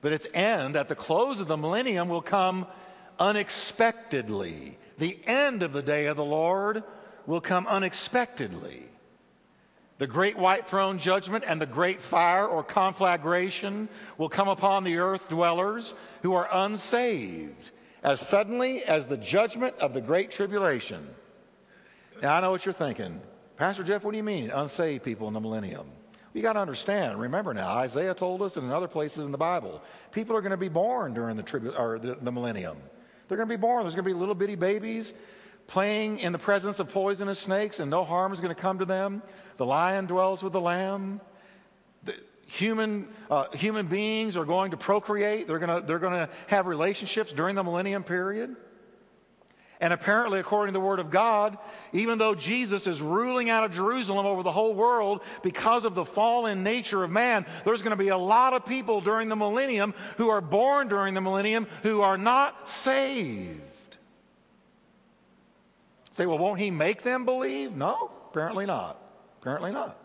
but 0.00 0.12
its 0.12 0.26
end 0.32 0.76
at 0.76 0.88
the 0.88 0.94
close 0.94 1.40
of 1.40 1.48
the 1.48 1.56
millennium 1.56 2.08
will 2.08 2.22
come 2.22 2.66
unexpectedly. 3.18 4.78
The 4.98 5.18
end 5.26 5.62
of 5.62 5.72
the 5.72 5.82
day 5.82 6.06
of 6.06 6.16
the 6.16 6.24
Lord 6.24 6.84
will 7.26 7.40
come 7.40 7.66
unexpectedly. 7.66 8.84
The 9.98 10.06
great 10.06 10.36
white 10.36 10.66
throne 10.66 10.98
judgment 10.98 11.44
and 11.46 11.60
the 11.60 11.66
great 11.66 12.00
fire 12.00 12.46
or 12.46 12.64
conflagration 12.64 13.88
will 14.18 14.28
come 14.28 14.48
upon 14.48 14.82
the 14.82 14.98
earth 14.98 15.28
dwellers 15.28 15.94
who 16.22 16.34
are 16.34 16.48
unsaved 16.50 17.70
as 18.02 18.20
suddenly 18.20 18.84
as 18.84 19.06
the 19.06 19.16
judgment 19.16 19.76
of 19.78 19.94
the 19.94 20.00
great 20.00 20.30
tribulation. 20.30 21.06
Now, 22.20 22.34
I 22.34 22.40
know 22.40 22.50
what 22.50 22.66
you're 22.66 22.72
thinking. 22.72 23.20
Pastor 23.56 23.84
Jeff, 23.84 24.02
what 24.02 24.10
do 24.10 24.16
you 24.16 24.24
mean, 24.24 24.50
unsaved 24.50 25.04
people 25.04 25.28
in 25.28 25.34
the 25.34 25.40
millennium? 25.40 25.86
You 26.32 26.42
got 26.42 26.54
to 26.54 26.60
understand. 26.60 27.20
Remember 27.20 27.54
now, 27.54 27.68
Isaiah 27.68 28.14
told 28.14 28.42
us, 28.42 28.56
and 28.56 28.66
in 28.66 28.72
other 28.72 28.88
places 28.88 29.24
in 29.24 29.30
the 29.30 29.38
Bible, 29.38 29.80
people 30.10 30.36
are 30.36 30.40
going 30.40 30.50
to 30.50 30.56
be 30.56 30.68
born 30.68 31.14
during 31.14 31.36
the, 31.36 31.44
tribu- 31.44 31.74
or 31.78 32.00
the, 32.00 32.16
the 32.16 32.32
millennium. 32.32 32.76
They're 33.28 33.38
going 33.38 33.48
to 33.48 33.56
be 33.56 33.60
born. 33.60 33.84
There's 33.84 33.94
going 33.94 34.04
to 34.04 34.10
be 34.10 34.18
little 34.18 34.34
bitty 34.34 34.56
babies 34.56 35.14
playing 35.66 36.18
in 36.18 36.32
the 36.32 36.38
presence 36.38 36.78
of 36.78 36.88
poisonous 36.90 37.38
snakes, 37.38 37.80
and 37.80 37.90
no 37.90 38.04
harm 38.04 38.32
is 38.32 38.40
going 38.40 38.54
to 38.54 38.60
come 38.60 38.78
to 38.78 38.84
them. 38.84 39.22
The 39.56 39.66
lion 39.66 40.06
dwells 40.06 40.42
with 40.42 40.52
the 40.52 40.60
lamb. 40.60 41.20
The 42.04 42.14
human, 42.46 43.08
uh, 43.30 43.46
human 43.52 43.86
beings 43.86 44.36
are 44.36 44.44
going 44.44 44.72
to 44.72 44.76
procreate, 44.76 45.46
they're 45.48 45.58
going 45.58 45.80
to, 45.80 45.86
they're 45.86 45.98
going 45.98 46.18
to 46.18 46.28
have 46.48 46.66
relationships 46.66 47.32
during 47.32 47.54
the 47.54 47.64
millennium 47.64 48.04
period. 48.04 48.56
And 49.80 49.92
apparently, 49.92 50.38
according 50.38 50.72
to 50.72 50.78
the 50.78 50.84
Word 50.84 51.00
of 51.00 51.10
God, 51.10 51.58
even 51.92 52.16
though 52.16 52.34
Jesus 52.34 52.86
is 52.86 53.02
ruling 53.02 53.50
out 53.50 53.64
of 53.64 53.72
Jerusalem 53.72 54.24
over 54.24 54.42
the 54.42 54.52
whole 54.52 54.74
world 54.74 55.22
because 55.42 55.84
of 55.84 55.94
the 55.94 56.04
fallen 56.04 56.62
nature 56.62 57.02
of 57.02 57.10
man, 57.10 57.44
there's 57.64 57.82
going 57.82 57.90
to 57.90 57.96
be 57.96 58.08
a 58.08 58.16
lot 58.16 58.54
of 58.54 58.64
people 58.64 59.00
during 59.00 59.28
the 59.28 59.36
millennium 59.36 59.92
who 60.16 60.28
are 60.28 60.40
born 60.40 60.88
during 60.88 61.12
the 61.12 61.20
millennium 61.20 61.66
who 61.82 62.02
are 62.02 62.16
not 62.16 62.68
saved. 62.68 63.60
Say, 66.14 66.26
well, 66.26 66.38
won't 66.38 66.60
he 66.60 66.70
make 66.70 67.02
them 67.02 67.24
believe? 67.24 67.74
No, 67.74 68.08
apparently 68.30 68.66
not. 68.66 69.02
Apparently 69.40 69.72
not. 69.72 69.98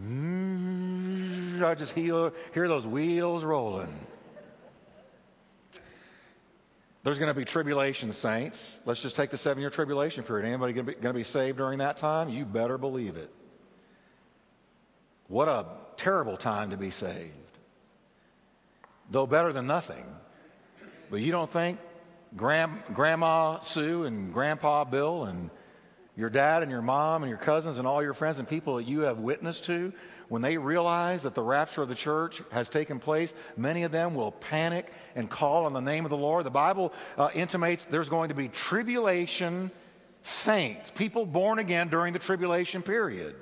Mm, 0.00 1.62
I 1.62 1.74
just 1.74 1.92
hear, 1.92 2.32
hear 2.54 2.66
those 2.66 2.86
wheels 2.86 3.44
rolling. 3.44 3.94
There's 7.04 7.18
going 7.18 7.28
to 7.28 7.38
be 7.38 7.44
tribulation, 7.44 8.10
saints. 8.14 8.78
Let's 8.86 9.02
just 9.02 9.14
take 9.14 9.28
the 9.28 9.36
seven 9.36 9.60
year 9.60 9.68
tribulation 9.68 10.24
period. 10.24 10.46
Anybody 10.46 10.72
going 10.72 10.86
to, 10.86 10.92
be, 10.92 10.98
going 10.98 11.12
to 11.12 11.18
be 11.18 11.24
saved 11.24 11.58
during 11.58 11.80
that 11.80 11.98
time? 11.98 12.30
You 12.30 12.46
better 12.46 12.78
believe 12.78 13.18
it. 13.18 13.30
What 15.28 15.48
a 15.48 15.66
terrible 15.98 16.38
time 16.38 16.70
to 16.70 16.78
be 16.78 16.88
saved. 16.88 17.32
Though 19.10 19.26
better 19.26 19.52
than 19.52 19.66
nothing. 19.66 20.06
But 21.12 21.20
you 21.20 21.30
don't 21.30 21.52
think 21.52 21.78
Grand, 22.38 22.82
Grandma 22.94 23.60
Sue 23.60 24.04
and 24.04 24.32
Grandpa 24.32 24.84
Bill 24.84 25.24
and 25.24 25.50
your 26.16 26.30
dad 26.30 26.62
and 26.62 26.70
your 26.70 26.80
mom 26.80 27.22
and 27.22 27.28
your 27.28 27.38
cousins 27.38 27.76
and 27.76 27.86
all 27.86 28.02
your 28.02 28.14
friends 28.14 28.38
and 28.38 28.48
people 28.48 28.76
that 28.76 28.84
you 28.84 29.00
have 29.00 29.18
witnessed 29.18 29.64
to, 29.64 29.92
when 30.30 30.40
they 30.40 30.56
realize 30.56 31.24
that 31.24 31.34
the 31.34 31.42
rapture 31.42 31.82
of 31.82 31.90
the 31.90 31.94
church 31.94 32.40
has 32.50 32.70
taken 32.70 32.98
place, 32.98 33.34
many 33.58 33.82
of 33.82 33.92
them 33.92 34.14
will 34.14 34.32
panic 34.32 34.90
and 35.14 35.28
call 35.28 35.66
on 35.66 35.74
the 35.74 35.80
name 35.80 36.06
of 36.06 36.10
the 36.10 36.16
Lord. 36.16 36.46
The 36.46 36.50
Bible 36.50 36.94
uh, 37.18 37.28
intimates 37.34 37.84
there's 37.90 38.08
going 38.08 38.30
to 38.30 38.34
be 38.34 38.48
tribulation 38.48 39.70
saints, 40.22 40.90
people 40.90 41.26
born 41.26 41.58
again 41.58 41.90
during 41.90 42.14
the 42.14 42.20
tribulation 42.20 42.80
period. 42.80 43.34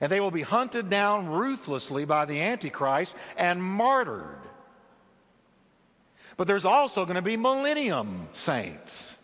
And 0.00 0.10
they 0.10 0.20
will 0.20 0.30
be 0.30 0.40
hunted 0.40 0.88
down 0.88 1.26
ruthlessly 1.26 2.06
by 2.06 2.24
the 2.24 2.40
Antichrist 2.40 3.12
and 3.36 3.62
martyred. 3.62 4.45
But 6.36 6.46
there's 6.46 6.64
also 6.64 7.04
going 7.04 7.16
to 7.16 7.22
be 7.22 7.36
millennium 7.36 8.28
saints. 8.32 9.16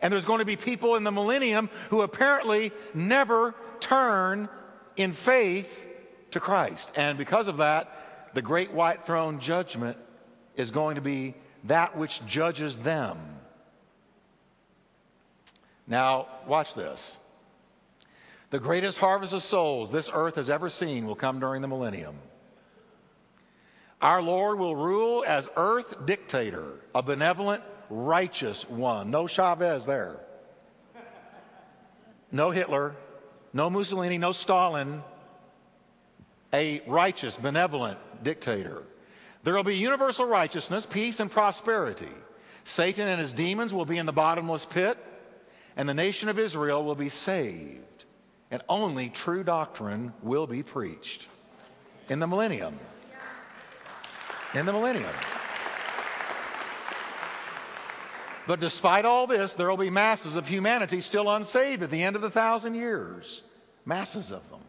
And 0.00 0.12
there's 0.12 0.24
going 0.24 0.38
to 0.38 0.44
be 0.44 0.56
people 0.56 0.94
in 0.94 1.04
the 1.04 1.10
millennium 1.10 1.68
who 1.90 2.02
apparently 2.02 2.72
never 2.94 3.54
turn 3.80 4.48
in 4.96 5.12
faith 5.12 5.86
to 6.30 6.40
Christ. 6.40 6.90
And 6.94 7.18
because 7.18 7.48
of 7.48 7.56
that, 7.56 8.30
the 8.34 8.42
great 8.42 8.72
white 8.72 9.06
throne 9.06 9.40
judgment 9.40 9.96
is 10.54 10.70
going 10.70 10.94
to 10.94 11.00
be 11.00 11.34
that 11.64 11.96
which 11.96 12.24
judges 12.26 12.76
them. 12.76 13.18
Now, 15.86 16.28
watch 16.46 16.74
this. 16.74 17.16
The 18.50 18.58
greatest 18.58 18.98
harvest 18.98 19.32
of 19.32 19.42
souls 19.42 19.90
this 19.90 20.10
earth 20.12 20.36
has 20.36 20.48
ever 20.48 20.68
seen 20.68 21.06
will 21.06 21.14
come 21.14 21.40
during 21.40 21.62
the 21.62 21.68
millennium. 21.68 22.16
Our 24.00 24.22
Lord 24.22 24.58
will 24.58 24.76
rule 24.76 25.24
as 25.26 25.48
earth 25.56 26.06
dictator, 26.06 26.74
a 26.94 27.02
benevolent 27.02 27.62
righteous 27.90 28.68
one. 28.68 29.10
No 29.10 29.26
Chavez 29.26 29.84
there. 29.84 30.20
No 32.30 32.50
Hitler. 32.50 32.94
No 33.52 33.70
Mussolini. 33.70 34.18
No 34.18 34.32
Stalin. 34.32 35.02
A 36.52 36.80
righteous, 36.86 37.36
benevolent 37.36 37.98
dictator. 38.22 38.82
There 39.42 39.54
will 39.54 39.64
be 39.64 39.76
universal 39.76 40.26
righteousness, 40.26 40.86
peace, 40.86 41.20
and 41.20 41.30
prosperity. 41.30 42.08
Satan 42.64 43.08
and 43.08 43.20
his 43.20 43.32
demons 43.32 43.72
will 43.72 43.84
be 43.84 43.98
in 43.98 44.06
the 44.06 44.12
bottomless 44.12 44.64
pit, 44.64 44.98
and 45.76 45.88
the 45.88 45.94
nation 45.94 46.28
of 46.28 46.38
Israel 46.38 46.84
will 46.84 46.94
be 46.94 47.08
saved. 47.08 47.82
And 48.50 48.62
only 48.68 49.10
true 49.10 49.44
doctrine 49.44 50.12
will 50.22 50.46
be 50.46 50.62
preached 50.62 51.26
in 52.08 52.18
the 52.18 52.26
millennium. 52.26 52.78
In 54.54 54.66
the 54.66 54.72
millennium. 54.72 55.10
But 58.46 58.60
despite 58.60 59.04
all 59.04 59.26
this, 59.26 59.52
there 59.52 59.68
will 59.68 59.76
be 59.76 59.90
masses 59.90 60.36
of 60.36 60.48
humanity 60.48 61.02
still 61.02 61.30
unsaved 61.30 61.82
at 61.82 61.90
the 61.90 62.02
end 62.02 62.16
of 62.16 62.22
the 62.22 62.30
thousand 62.30 62.74
years. 62.74 63.42
Masses 63.84 64.30
of 64.30 64.48
them. 64.48 64.60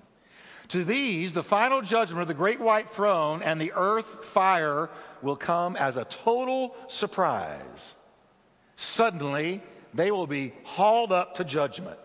To 0.70 0.84
these, 0.84 1.34
the 1.34 1.44
final 1.44 1.82
judgment 1.82 2.22
of 2.22 2.28
the 2.28 2.34
great 2.34 2.60
white 2.60 2.92
throne 2.92 3.42
and 3.42 3.60
the 3.60 3.72
earth 3.74 4.26
fire 4.26 4.89
will 5.22 5.38
come 5.38 5.78
as 5.78 5.96
a 5.96 6.04
total 6.06 6.76
surprise. 6.88 7.96
Suddenly, 8.76 9.63
they 9.94 10.12
will 10.12 10.28
be 10.28 10.54
hauled 10.63 11.13
up 11.13 11.36
to 11.36 11.46
judgment. 11.46 11.98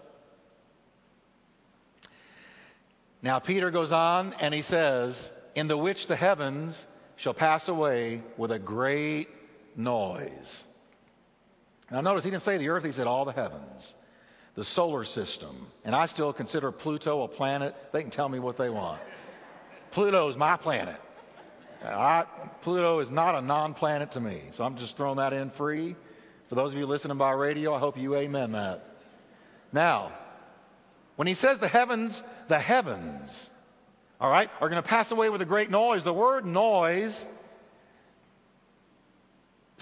Now, 3.21 3.41
Peter 3.41 3.71
goes 3.71 3.91
on 3.91 4.35
and 4.39 4.55
he 4.55 4.63
says, 4.63 5.33
In 5.57 5.67
the 5.67 5.77
which 5.77 6.07
the 6.07 6.17
heavens 6.17 6.87
shall 7.17 7.35
pass 7.35 7.69
away 7.69 8.23
with 8.37 8.51
a 8.51 8.59
great 8.59 9.29
noise. 9.77 10.65
Now, 11.91 12.01
notice 12.01 12.25
he 12.25 12.31
didn't 12.31 12.43
say 12.43 12.57
the 12.57 12.69
earth, 12.69 12.85
he 12.85 12.93
said 12.93 13.07
all 13.07 13.25
the 13.25 13.33
heavens, 13.33 13.95
the 14.55 14.65
solar 14.65 15.05
system. 15.05 15.67
And 15.85 15.95
I 15.95 16.07
still 16.07 16.33
consider 16.33 16.73
Pluto 16.73 17.23
a 17.23 17.29
planet. 17.29 17.75
They 17.93 18.03
can 18.03 18.11
tell 18.11 18.29
me 18.29 18.39
what 18.39 18.57
they 18.57 18.71
want. 18.71 19.01
Pluto 19.91 20.29
is 20.29 20.37
my 20.37 20.57
planet. 20.57 20.97
I, 21.85 22.25
Pluto 22.63 23.01
is 23.01 23.11
not 23.11 23.35
a 23.35 23.43
non 23.43 23.75
planet 23.75 24.13
to 24.13 24.21
me. 24.21 24.41
So 24.53 24.65
I'm 24.65 24.77
just 24.77 24.97
throwing 24.97 25.19
that 25.19 25.33
in 25.33 25.51
free. 25.51 25.95
For 26.49 26.55
those 26.55 26.73
of 26.73 26.79
you 26.79 26.87
listening 26.87 27.17
by 27.19 27.33
radio, 27.33 27.75
I 27.75 27.79
hope 27.79 27.99
you 27.99 28.17
amen 28.17 28.53
that. 28.53 28.97
Now, 29.73 30.13
when 31.17 31.29
he 31.29 31.35
says 31.35 31.59
the 31.59 31.69
heavens, 31.69 32.23
the 32.49 32.59
heavens, 32.59 33.51
all 34.21 34.31
right, 34.31 34.51
are 34.61 34.69
going 34.69 34.83
to 34.83 34.89
pass 34.89 35.11
away 35.11 35.29
with 35.29 35.43
a 35.43 35.47
great 35.47 35.71
noise, 35.71 36.05
the 36.05 36.13
word 36.13 36.47
noise 36.47 37.27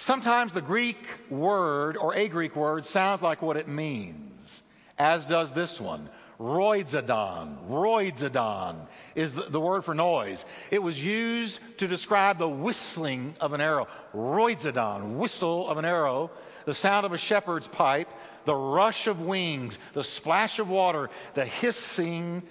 Sometimes 0.03 0.53
the 0.53 0.61
Greek 0.61 0.97
word 1.31 1.97
or 1.97 2.15
a 2.17 2.27
Greek 2.27 2.57
word 2.57 2.85
sounds 2.85 3.23
like 3.23 3.41
what 3.41 3.57
it 3.57 3.69
means, 3.69 4.65
as 4.99 5.25
does 5.27 5.53
this 5.53 5.81
one. 5.81 6.09
Rhoizedon, 6.41 7.69
rhoizedon 7.69 8.87
is 9.15 9.35
the, 9.35 9.43
the, 9.43 9.61
word 9.61 9.85
for 9.85 9.95
noise. 9.95 10.45
It 10.73 10.83
was 10.83 11.03
used 11.03 11.61
to 11.79 11.87
describe 11.87 12.39
the 12.39 12.49
whistling 12.49 13.37
of 13.41 13.53
an 13.53 13.61
arrow. 13.61 13.87
Rhoizedon, 14.13 15.19
whistle 15.19 15.69
of 15.69 15.79
an 15.79 15.85
arrow, 15.85 16.33
the 16.65 16.75
sound 16.75 17.07
of 17.07 17.13
a 17.13 17.19
shepherd's 17.19 17.69
pipe, 17.69 18.09
the 18.45 18.57
rush 18.57 19.07
of 19.07 19.21
wings, 19.21 19.79
the 19.93 20.03
splash 20.03 20.59
of 20.59 20.69
water, 20.69 21.11
the 21.35 21.45
hissing, 21.45 22.43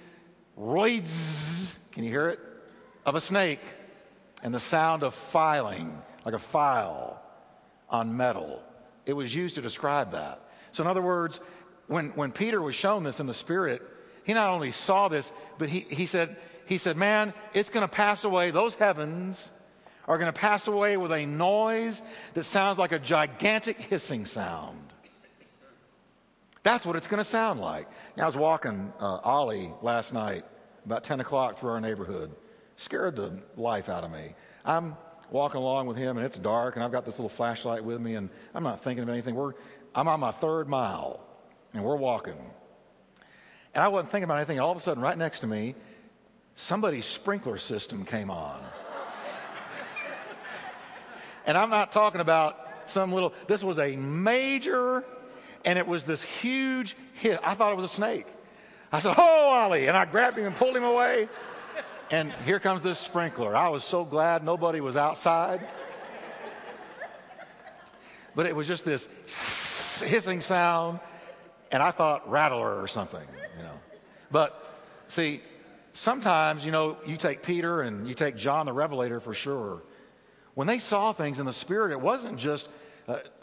roids, 0.58 1.76
can 1.92 2.04
you 2.04 2.10
hear 2.10 2.28
it? 2.28 2.40
Of 3.04 3.14
a 3.14 3.20
snake, 3.20 3.60
and 4.42 4.54
the 4.54 4.60
sound 4.60 5.02
of 5.02 5.14
filing, 5.14 6.00
like 6.24 6.34
a 6.34 6.38
file 6.38 7.20
on 7.88 8.16
metal. 8.16 8.62
It 9.06 9.12
was 9.12 9.34
used 9.34 9.56
to 9.56 9.62
describe 9.62 10.12
that. 10.12 10.40
So, 10.72 10.82
in 10.82 10.88
other 10.88 11.02
words, 11.02 11.40
when, 11.86 12.10
when 12.10 12.32
Peter 12.32 12.60
was 12.60 12.74
shown 12.74 13.04
this 13.04 13.20
in 13.20 13.26
the 13.26 13.34
Spirit, 13.34 13.82
he 14.24 14.34
not 14.34 14.50
only 14.50 14.70
saw 14.70 15.08
this, 15.08 15.30
but 15.58 15.68
he, 15.68 15.80
he, 15.80 16.06
said, 16.06 16.36
he 16.66 16.78
said, 16.78 16.96
Man, 16.96 17.34
it's 17.54 17.70
going 17.70 17.86
to 17.86 17.92
pass 17.92 18.24
away. 18.24 18.50
Those 18.50 18.74
heavens 18.74 19.50
are 20.06 20.18
going 20.18 20.32
to 20.32 20.38
pass 20.38 20.68
away 20.68 20.96
with 20.96 21.12
a 21.12 21.26
noise 21.26 22.02
that 22.34 22.44
sounds 22.44 22.78
like 22.78 22.92
a 22.92 22.98
gigantic 22.98 23.78
hissing 23.78 24.24
sound. 24.24 24.91
That's 26.62 26.86
what 26.86 26.96
it's 26.96 27.06
going 27.06 27.22
to 27.22 27.28
sound 27.28 27.60
like. 27.60 27.88
I 28.16 28.24
was 28.24 28.36
walking 28.36 28.92
uh, 29.00 29.18
Ollie 29.24 29.72
last 29.82 30.12
night 30.12 30.44
about 30.84 31.02
10 31.04 31.20
o'clock 31.20 31.58
through 31.58 31.70
our 31.70 31.80
neighborhood. 31.80 32.30
Scared 32.76 33.16
the 33.16 33.38
life 33.56 33.88
out 33.88 34.04
of 34.04 34.12
me. 34.12 34.34
I'm 34.64 34.96
walking 35.30 35.58
along 35.58 35.86
with 35.86 35.96
him, 35.96 36.18
and 36.18 36.26
it's 36.26 36.38
dark, 36.38 36.76
and 36.76 36.84
I've 36.84 36.92
got 36.92 37.04
this 37.04 37.18
little 37.18 37.28
flashlight 37.28 37.82
with 37.82 38.00
me, 38.00 38.14
and 38.14 38.30
I'm 38.54 38.62
not 38.62 38.82
thinking 38.82 39.02
of 39.02 39.08
anything. 39.08 39.34
We're, 39.34 39.54
I'm 39.94 40.06
on 40.06 40.20
my 40.20 40.30
third 40.30 40.68
mile, 40.68 41.20
and 41.74 41.82
we're 41.82 41.96
walking. 41.96 42.38
And 43.74 43.82
I 43.82 43.88
wasn't 43.88 44.10
thinking 44.10 44.24
about 44.24 44.36
anything. 44.36 44.60
All 44.60 44.70
of 44.70 44.76
a 44.76 44.80
sudden, 44.80 45.02
right 45.02 45.16
next 45.16 45.40
to 45.40 45.46
me, 45.46 45.74
somebody's 46.56 47.06
sprinkler 47.06 47.58
system 47.58 48.04
came 48.04 48.30
on. 48.30 48.62
and 51.46 51.56
I'm 51.56 51.70
not 51.70 51.90
talking 51.90 52.20
about 52.20 52.58
some 52.86 53.12
little, 53.12 53.32
this 53.46 53.64
was 53.64 53.78
a 53.78 53.96
major, 53.96 55.04
and 55.64 55.78
it 55.78 55.86
was 55.86 56.04
this 56.04 56.22
huge 56.22 56.96
hit. 57.14 57.38
I 57.42 57.54
thought 57.54 57.72
it 57.72 57.76
was 57.76 57.84
a 57.84 57.88
snake. 57.88 58.26
I 58.90 58.98
said, 58.98 59.14
Oh, 59.16 59.50
Ollie. 59.50 59.88
And 59.88 59.96
I 59.96 60.04
grabbed 60.04 60.38
him 60.38 60.46
and 60.46 60.56
pulled 60.56 60.76
him 60.76 60.84
away. 60.84 61.28
And 62.10 62.32
here 62.44 62.60
comes 62.60 62.82
this 62.82 62.98
sprinkler. 62.98 63.56
I 63.56 63.70
was 63.70 63.84
so 63.84 64.04
glad 64.04 64.44
nobody 64.44 64.80
was 64.80 64.96
outside. 64.96 65.66
But 68.34 68.46
it 68.46 68.56
was 68.56 68.66
just 68.66 68.84
this 68.84 69.08
hissing 70.02 70.40
sound, 70.40 71.00
and 71.70 71.82
I 71.82 71.90
thought 71.90 72.28
rattler 72.30 72.80
or 72.80 72.86
something, 72.86 73.26
you 73.56 73.62
know. 73.62 73.78
But 74.30 74.80
see, 75.08 75.42
sometimes, 75.92 76.64
you 76.64 76.72
know, 76.72 76.96
you 77.06 77.16
take 77.16 77.42
Peter 77.42 77.82
and 77.82 78.08
you 78.08 78.14
take 78.14 78.36
John 78.36 78.66
the 78.66 78.72
Revelator 78.72 79.20
for 79.20 79.34
sure. 79.34 79.82
When 80.54 80.66
they 80.66 80.78
saw 80.78 81.12
things 81.12 81.38
in 81.38 81.46
the 81.46 81.52
Spirit, 81.52 81.92
it 81.92 82.00
wasn't 82.00 82.38
just 82.38 82.68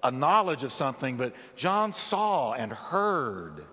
a, 0.04 0.12
knowledge 0.12 0.64
of 0.64 0.72
something, 0.72 1.18
but 1.18 1.34
John 1.56 1.94
saw 1.94 2.54
and 2.54 2.72
heard. 2.72 3.64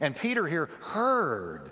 And 0.00 0.14
Peter 0.14 0.46
here 0.46 0.66
heard. 0.80 1.70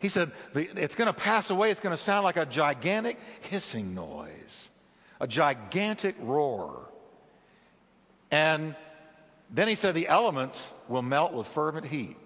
He 0.00 0.08
said, 0.08 0.32
It's 0.54 0.94
going 0.94 1.06
to 1.06 1.12
pass 1.12 1.50
away. 1.50 1.70
It's 1.70 1.80
going 1.80 1.96
to 1.96 2.02
sound 2.02 2.24
like 2.24 2.36
a 2.36 2.46
gigantic 2.46 3.18
hissing 3.42 3.94
noise, 3.94 4.68
a 5.20 5.26
gigantic 5.26 6.16
roar. 6.20 6.88
And 8.30 8.74
then 9.50 9.68
he 9.68 9.74
said, 9.74 9.94
The 9.94 10.08
elements 10.08 10.72
will 10.88 11.02
melt 11.02 11.32
with 11.32 11.46
fervent 11.48 11.86
heat. 11.86 12.16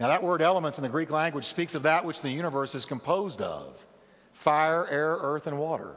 Now, 0.00 0.08
that 0.08 0.22
word 0.22 0.42
elements 0.42 0.78
in 0.78 0.82
the 0.82 0.88
Greek 0.88 1.10
language 1.10 1.46
speaks 1.46 1.74
of 1.74 1.82
that 1.82 2.04
which 2.04 2.22
the 2.22 2.30
universe 2.30 2.74
is 2.74 2.84
composed 2.84 3.40
of 3.40 3.84
fire, 4.32 4.86
air, 4.86 5.18
earth, 5.20 5.48
and 5.48 5.58
water. 5.58 5.96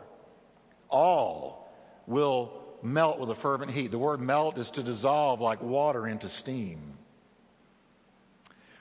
All 0.89 1.71
will 2.07 2.60
melt 2.83 3.19
with 3.19 3.29
a 3.29 3.35
fervent 3.35 3.71
heat. 3.71 3.91
The 3.91 3.99
word 3.99 4.19
melt 4.19 4.57
is 4.57 4.71
to 4.71 4.83
dissolve 4.83 5.41
like 5.41 5.61
water 5.61 6.07
into 6.07 6.29
steam. 6.29 6.79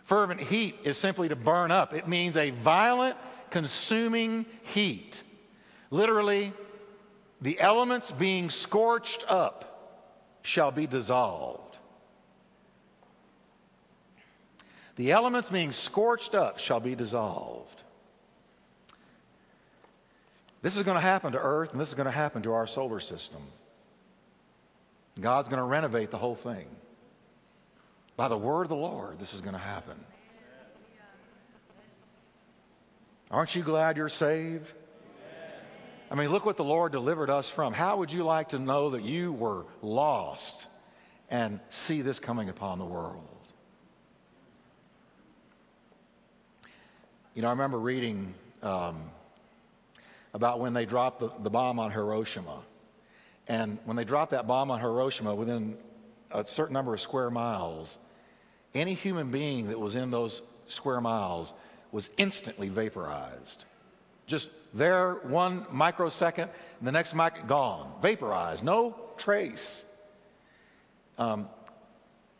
Fervent 0.04 0.40
heat 0.40 0.76
is 0.82 0.98
simply 0.98 1.28
to 1.28 1.36
burn 1.36 1.70
up, 1.70 1.94
it 1.94 2.08
means 2.08 2.36
a 2.36 2.50
violent, 2.50 3.16
consuming 3.50 4.44
heat. 4.62 5.22
Literally, 5.90 6.52
the 7.40 7.60
elements 7.60 8.10
being 8.10 8.50
scorched 8.50 9.24
up 9.28 9.70
shall 10.42 10.72
be 10.72 10.86
dissolved. 10.86 11.78
The 14.96 15.12
elements 15.12 15.48
being 15.48 15.72
scorched 15.72 16.34
up 16.34 16.58
shall 16.58 16.80
be 16.80 16.94
dissolved. 16.94 17.82
This 20.62 20.76
is 20.76 20.82
going 20.82 20.96
to 20.96 21.00
happen 21.00 21.32
to 21.32 21.38
Earth, 21.38 21.72
and 21.72 21.80
this 21.80 21.88
is 21.88 21.94
going 21.94 22.06
to 22.06 22.10
happen 22.10 22.42
to 22.42 22.52
our 22.52 22.66
solar 22.66 23.00
system. 23.00 23.40
God's 25.18 25.48
going 25.48 25.58
to 25.58 25.64
renovate 25.64 26.10
the 26.10 26.18
whole 26.18 26.34
thing. 26.34 26.66
By 28.16 28.28
the 28.28 28.36
word 28.36 28.62
of 28.62 28.68
the 28.68 28.76
Lord, 28.76 29.18
this 29.18 29.32
is 29.32 29.40
going 29.40 29.54
to 29.54 29.58
happen. 29.58 29.98
Aren't 33.30 33.54
you 33.54 33.62
glad 33.62 33.96
you're 33.96 34.08
saved? 34.08 34.70
I 36.10 36.16
mean, 36.16 36.30
look 36.30 36.44
what 36.44 36.56
the 36.56 36.64
Lord 36.64 36.90
delivered 36.90 37.30
us 37.30 37.48
from. 37.48 37.72
How 37.72 37.98
would 37.98 38.12
you 38.12 38.24
like 38.24 38.48
to 38.48 38.58
know 38.58 38.90
that 38.90 39.04
you 39.04 39.32
were 39.32 39.64
lost 39.80 40.66
and 41.30 41.60
see 41.68 42.02
this 42.02 42.18
coming 42.18 42.48
upon 42.48 42.80
the 42.80 42.84
world? 42.84 43.24
You 47.34 47.42
know, 47.42 47.48
I 47.48 47.52
remember 47.52 47.78
reading 47.78 48.34
um, 48.62 49.00
about 50.34 50.58
when 50.58 50.74
they 50.74 50.84
dropped 50.84 51.20
the, 51.20 51.30
the 51.42 51.50
bomb 51.50 51.78
on 51.78 51.92
Hiroshima. 51.92 52.58
And 53.50 53.78
when 53.84 53.96
they 53.96 54.04
dropped 54.04 54.30
that 54.30 54.46
bomb 54.46 54.70
on 54.70 54.78
Hiroshima, 54.78 55.34
within 55.34 55.76
a 56.30 56.46
certain 56.46 56.72
number 56.72 56.94
of 56.94 57.00
square 57.00 57.30
miles, 57.30 57.98
any 58.76 58.94
human 58.94 59.32
being 59.32 59.66
that 59.70 59.80
was 59.80 59.96
in 59.96 60.12
those 60.12 60.40
square 60.66 61.00
miles 61.00 61.52
was 61.90 62.10
instantly 62.16 62.68
vaporized. 62.68 63.64
Just 64.28 64.50
there, 64.72 65.14
one 65.24 65.66
microsecond, 65.72 66.48
and 66.78 66.86
the 66.86 66.92
next 66.92 67.12
mic 67.12 67.48
gone, 67.48 67.92
vaporized, 68.00 68.62
no 68.62 68.94
trace. 69.16 69.84
Um, 71.18 71.48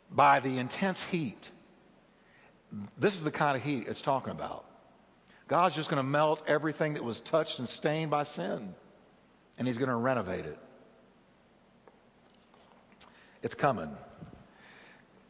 by 0.09 0.39
the 0.39 0.59
intense 0.59 1.03
heat. 1.03 1.49
This 2.97 3.15
is 3.15 3.23
the 3.23 3.31
kind 3.31 3.57
of 3.57 3.63
heat 3.63 3.89
it's 3.89 4.01
talking 4.01 4.31
about. 4.31 4.63
God's 5.49 5.75
just 5.75 5.89
going 5.89 6.01
to 6.01 6.09
melt 6.09 6.41
everything 6.47 6.93
that 6.93 7.03
was 7.03 7.19
touched 7.19 7.59
and 7.59 7.67
stained 7.67 8.09
by 8.09 8.23
sin, 8.23 8.73
and 9.57 9.67
He's 9.67 9.77
going 9.77 9.89
to 9.89 9.95
renovate 9.95 10.45
it. 10.45 10.57
It's 13.43 13.55
coming. 13.55 13.95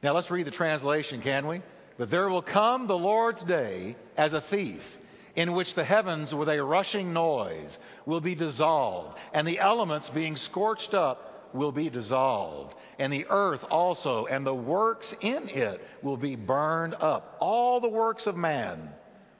Now 0.04 0.14
let's 0.14 0.32
read 0.32 0.48
the 0.48 0.52
translation, 0.52 1.22
can 1.22 1.48
we? 1.48 1.62
But 1.98 2.10
there 2.10 2.30
will 2.30 2.42
come 2.42 2.88
the 2.88 2.98
Lord's 2.98 3.44
day 3.44 3.96
as 4.18 4.34
a 4.34 4.42
thief, 4.42 4.98
in 5.36 5.54
which 5.54 5.76
the 5.76 5.84
heavens 5.84 6.34
with 6.34 6.50
a 6.50 6.64
rushing 6.64 7.14
noise 7.14 7.78
will 8.06 8.22
be 8.22 8.36
dissolved, 8.36 9.18
and 9.34 9.48
the 9.48 9.60
elements 9.60 10.10
being 10.10 10.36
scorched 10.36 10.94
up 10.94 11.50
will 11.54 11.72
be 11.72 11.90
dissolved, 11.90 12.76
and 12.98 13.12
the 13.12 13.26
earth 13.30 13.66
also, 13.70 14.26
and 14.26 14.46
the 14.46 14.56
works 14.56 15.14
in 15.22 15.50
it 15.50 15.86
will 16.02 16.18
be 16.18 16.36
burned 16.36 16.96
up. 16.96 17.38
All 17.40 17.80
the 17.80 17.90
works 17.90 18.28
of 18.28 18.36
man 18.38 18.90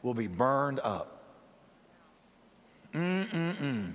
will 0.04 0.14
be 0.14 0.28
burned 0.28 0.80
up. 0.82 1.24
Mm-mm-mm. 2.94 3.94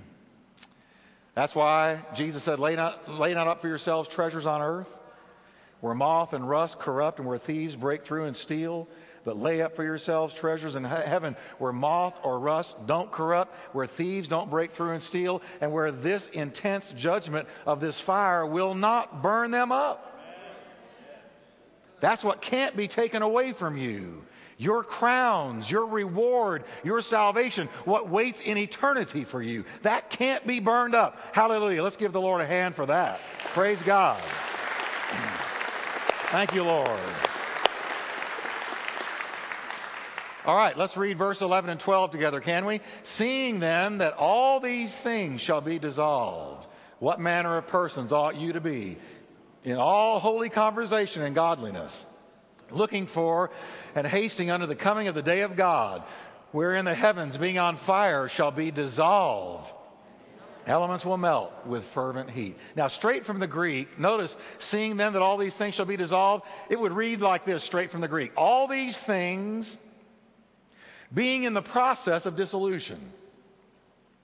That's 1.37 1.53
why 1.53 2.01
Jesus 2.15 2.41
said, 2.41 2.57
lay 2.57 2.75
not, 2.75 3.07
lay 3.07 3.35
not 3.35 3.47
up 3.47 3.61
for 3.61 3.67
yourselves 3.67 4.09
treasures 4.09 4.47
on 4.47 4.59
earth, 4.59 4.89
where 5.81 5.93
moth 5.93 6.33
and 6.33 6.49
rust 6.49 6.79
corrupt 6.79 7.19
and 7.19 7.27
where 7.27 7.37
thieves 7.37 7.75
break 7.75 8.03
through 8.03 8.25
and 8.25 8.35
steal. 8.35 8.87
But 9.23 9.37
lay 9.37 9.61
up 9.61 9.75
for 9.75 9.83
yourselves 9.83 10.33
treasures 10.33 10.75
in 10.75 10.83
heaven 10.83 11.35
where 11.59 11.71
moth 11.71 12.15
or 12.23 12.39
rust 12.39 12.87
don't 12.87 13.11
corrupt, 13.11 13.53
where 13.75 13.85
thieves 13.85 14.27
don't 14.27 14.49
break 14.49 14.71
through 14.71 14.93
and 14.93 15.03
steal, 15.03 15.43
and 15.61 15.71
where 15.71 15.91
this 15.91 16.25
intense 16.25 16.91
judgment 16.93 17.47
of 17.67 17.79
this 17.81 17.99
fire 17.99 18.43
will 18.43 18.73
not 18.73 19.21
burn 19.21 19.51
them 19.51 19.71
up. 19.71 20.16
That's 21.99 22.23
what 22.23 22.41
can't 22.41 22.75
be 22.75 22.87
taken 22.87 23.21
away 23.21 23.53
from 23.53 23.77
you 23.77 24.23
your 24.59 24.83
crowns, 24.83 25.69
your 25.69 25.85
reward, 25.85 26.63
your 26.83 27.01
salvation, 27.01 27.69
what 27.85 28.09
waits 28.09 28.41
in 28.41 28.57
eternity 28.57 29.23
for 29.23 29.41
you. 29.41 29.63
That 29.83 30.09
can't 30.09 30.45
be 30.47 30.59
burned 30.59 30.95
up. 30.95 31.19
Hallelujah. 31.31 31.83
Let's 31.83 31.95
give 31.97 32.11
the 32.11 32.21
Lord 32.21 32.41
a 32.41 32.47
hand 32.47 32.75
for 32.75 32.87
that. 32.87 33.21
Praise 33.53 33.81
God. 33.83 34.19
Thank 36.31 36.53
you, 36.53 36.63
Lord. 36.63 36.89
All 40.45 40.55
right, 40.55 40.77
let's 40.77 40.95
read 40.95 41.17
verse 41.17 41.41
11 41.41 41.69
and 41.69 41.79
12 41.79 42.11
together, 42.11 42.39
can 42.39 42.65
we? 42.65 42.79
Seeing 43.03 43.59
then 43.59 43.97
that 43.97 44.13
all 44.13 44.59
these 44.59 44.95
things 44.95 45.41
shall 45.41 45.59
be 45.59 45.77
dissolved, 45.77 46.67
what 46.99 47.19
manner 47.19 47.57
of 47.57 47.67
persons 47.67 48.13
ought 48.13 48.37
you 48.37 48.53
to 48.53 48.61
be 48.61 48.97
in 49.67 49.77
all 49.77 50.19
holy 50.19 50.49
conversation 50.49 51.21
and 51.21 51.35
godliness? 51.35 52.05
looking 52.71 53.05
for 53.07 53.51
and 53.95 54.05
hasting 54.05 54.51
unto 54.51 54.65
the 54.65 54.75
coming 54.75 55.07
of 55.07 55.15
the 55.15 55.21
day 55.21 55.41
of 55.41 55.55
God, 55.55 56.03
wherein 56.51 56.85
the 56.85 56.93
heavens, 56.93 57.37
being 57.37 57.57
on 57.57 57.75
fire, 57.75 58.27
shall 58.27 58.51
be 58.51 58.71
dissolved. 58.71 59.73
Elements 60.65 61.05
will 61.05 61.17
melt 61.17 61.53
with 61.65 61.85
fervent 61.85 62.29
heat. 62.29 62.57
Now, 62.75 62.89
straight 62.89 63.25
from 63.25 63.39
the 63.39 63.47
Greek, 63.47 63.97
notice, 63.97 64.35
seeing 64.59 64.97
then 64.97 65.13
that 65.13 65.21
all 65.21 65.37
these 65.37 65.55
things 65.55 65.75
shall 65.75 65.85
be 65.85 65.95
dissolved, 65.95 66.45
it 66.69 66.77
would 66.77 66.91
read 66.91 67.21
like 67.21 67.45
this 67.45 67.63
straight 67.63 67.89
from 67.89 68.01
the 68.01 68.07
Greek. 68.07 68.33
All 68.35 68.67
these 68.67 68.97
things 68.97 69.77
being 71.13 71.43
in 71.43 71.53
the 71.53 71.61
process 71.61 72.25
of 72.25 72.35
dissolution. 72.35 72.99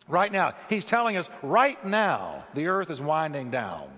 Right 0.10 0.34
now, 0.34 0.54
he's 0.68 0.84
telling 0.84 1.16
us 1.16 1.30
right 1.42 1.84
now 1.86 2.44
the 2.56 2.68
earth 2.68 2.90
is 2.90 3.02
winding 3.02 3.52
down. 3.52 3.90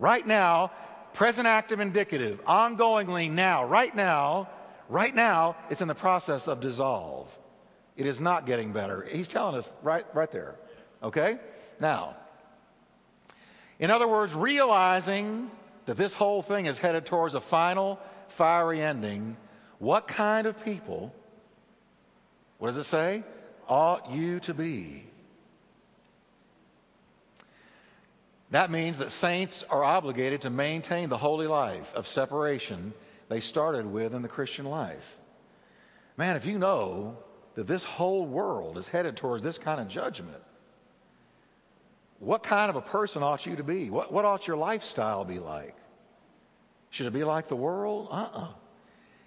Right 0.00 0.26
now, 0.26 0.72
present 1.12 1.46
active 1.46 1.78
indicative, 1.78 2.42
ongoingly 2.46 3.30
now, 3.30 3.66
right 3.66 3.94
now, 3.94 4.48
right 4.88 5.14
now, 5.14 5.56
it's 5.68 5.82
in 5.82 5.88
the 5.88 5.94
process 5.94 6.48
of 6.48 6.60
dissolve. 6.60 7.28
It 7.98 8.06
is 8.06 8.18
not 8.18 8.46
getting 8.46 8.72
better. 8.72 9.06
He's 9.08 9.28
telling 9.28 9.56
us 9.56 9.70
right, 9.82 10.06
right 10.14 10.32
there. 10.32 10.56
Okay? 11.02 11.38
Now, 11.78 12.16
in 13.78 13.90
other 13.90 14.08
words, 14.08 14.34
realizing 14.34 15.50
that 15.84 15.98
this 15.98 16.14
whole 16.14 16.40
thing 16.40 16.64
is 16.64 16.78
headed 16.78 17.04
towards 17.04 17.34
a 17.34 17.40
final 17.40 17.98
fiery 18.28 18.80
ending, 18.80 19.36
what 19.80 20.08
kind 20.08 20.46
of 20.46 20.64
people, 20.64 21.14
what 22.56 22.68
does 22.68 22.78
it 22.78 22.84
say? 22.84 23.22
Ought 23.68 24.10
you 24.10 24.40
to 24.40 24.54
be? 24.54 25.09
That 28.50 28.70
means 28.70 28.98
that 28.98 29.10
saints 29.10 29.64
are 29.70 29.84
obligated 29.84 30.40
to 30.42 30.50
maintain 30.50 31.08
the 31.08 31.18
holy 31.18 31.46
life 31.46 31.94
of 31.94 32.06
separation 32.06 32.92
they 33.28 33.40
started 33.40 33.86
with 33.86 34.12
in 34.12 34.22
the 34.22 34.28
Christian 34.28 34.66
life. 34.66 35.16
Man, 36.16 36.36
if 36.36 36.44
you 36.44 36.58
know 36.58 37.16
that 37.54 37.68
this 37.68 37.84
whole 37.84 38.26
world 38.26 38.76
is 38.76 38.88
headed 38.88 39.16
towards 39.16 39.42
this 39.42 39.56
kind 39.56 39.80
of 39.80 39.86
judgment, 39.86 40.42
what 42.18 42.42
kind 42.42 42.68
of 42.68 42.76
a 42.76 42.82
person 42.82 43.22
ought 43.22 43.46
you 43.46 43.56
to 43.56 43.64
be? 43.64 43.88
What, 43.88 44.12
what 44.12 44.24
ought 44.24 44.46
your 44.46 44.56
lifestyle 44.56 45.24
be 45.24 45.38
like? 45.38 45.76
Should 46.90 47.06
it 47.06 47.12
be 47.12 47.24
like 47.24 47.48
the 47.48 47.56
world? 47.56 48.08
Uh 48.10 48.14
uh-uh. 48.14 48.40
uh 48.40 48.48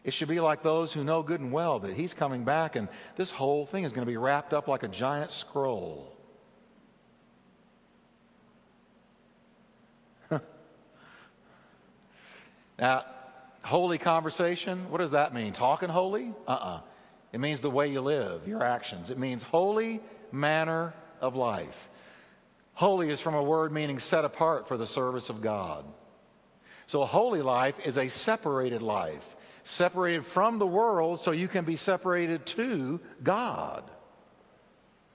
It 0.04 0.12
should 0.12 0.28
be 0.28 0.42
like 0.42 0.62
those 0.62 0.92
who 0.92 1.04
know 1.04 1.24
good 1.24 1.40
and 1.40 1.52
well 1.52 1.80
that 1.80 1.94
He's 1.96 2.14
coming 2.14 2.44
back 2.44 2.76
and 2.76 2.90
this 3.16 3.32
whole 3.32 3.66
thing 3.66 3.86
is 3.86 3.94
going 3.94 4.06
to 4.06 4.12
be 4.12 4.18
wrapped 4.18 4.54
up 4.54 4.68
like 4.68 4.84
a 4.84 4.90
giant 4.90 5.32
scroll. 5.32 6.13
Now, 12.84 13.06
holy 13.62 13.98
conversation, 13.98 14.92
what 14.92 14.98
does 14.98 15.12
that 15.12 15.34
mean? 15.34 15.54
Talking 15.54 15.88
holy? 15.88 16.34
Uh 16.46 16.52
uh-uh. 16.52 16.68
uh 16.68 16.80
It 17.32 17.40
means 17.40 17.62
the 17.62 17.70
way 17.70 17.88
you 17.90 18.02
live, 18.02 18.46
your 18.46 18.62
actions. 18.62 19.10
It 19.10 19.18
means 19.18 19.42
holy 19.42 20.02
manner 20.34 20.94
of 21.22 21.38
life. 21.38 21.90
Holy 22.74 23.10
is 23.10 23.22
from 23.22 23.36
a 23.36 23.42
word 23.42 23.72
meaning 23.72 24.00
set 24.00 24.26
apart 24.26 24.68
for 24.68 24.76
the 24.76 24.86
service 24.86 25.30
of 25.30 25.42
God. 25.42 25.86
So 26.88 27.02
a 27.02 27.06
holy 27.06 27.42
life 27.42 27.80
is 27.86 27.98
a 27.98 28.10
separated 28.10 28.82
life, 28.82 29.38
separated 29.64 30.26
from 30.26 30.60
the 30.60 30.68
world 30.68 31.22
so 31.22 31.32
you 31.32 31.48
can 31.48 31.64
be 31.64 31.78
separated 31.78 32.46
to 32.48 33.00
God. 33.24 33.90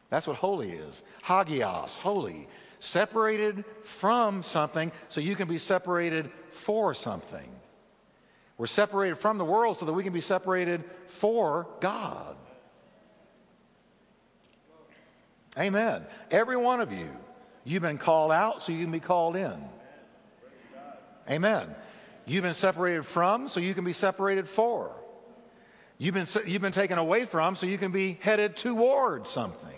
That's 0.09 0.27
what 0.27 0.39
holy 0.39 0.71
is. 0.71 1.03
Hagios, 1.23 1.97
holy. 1.97 2.49
Separated 2.81 3.65
from 3.83 4.43
something 4.43 4.93
so 5.09 5.21
you 5.21 5.35
can 5.37 5.49
be 5.49 5.59
separated 5.59 6.31
for 6.53 6.95
something. 6.95 7.49
We're 8.57 8.67
separated 8.67 9.19
from 9.19 9.39
the 9.39 9.45
world 9.45 9.77
so 9.77 9.87
that 9.87 9.93
we 9.93 10.03
can 10.03 10.13
be 10.13 10.21
separated 10.21 10.85
for 11.07 11.69
God. 11.81 12.37
Amen. 15.59 16.05
Every 16.31 16.57
one 16.57 16.81
of 16.81 16.93
you, 16.93 17.11
you've 17.65 17.83
been 17.83 17.99
called 17.99 18.33
out 18.33 18.63
so 18.63 18.73
you 18.73 18.83
can 18.83 18.93
be 18.93 19.01
called 19.01 19.37
in. 19.37 19.65
Amen. 21.31 21.75
You've 22.27 22.43
been 22.43 22.55
separated 22.55 23.05
from 23.07 23.49
so 23.49 23.61
you 23.61 23.75
can 23.75 23.85
be 23.85 23.93
separated 23.93 24.49
for. 24.49 24.93
You've 25.99 26.15
been, 26.15 26.27
you've 26.47 26.63
been 26.63 26.73
taken 26.73 26.99
away 26.99 27.25
from 27.25 27.57
so 27.57 27.67
you 27.67 27.79
can 27.79 27.91
be 27.91 28.19
headed 28.21 28.57
toward 28.57 29.27
something. 29.27 29.78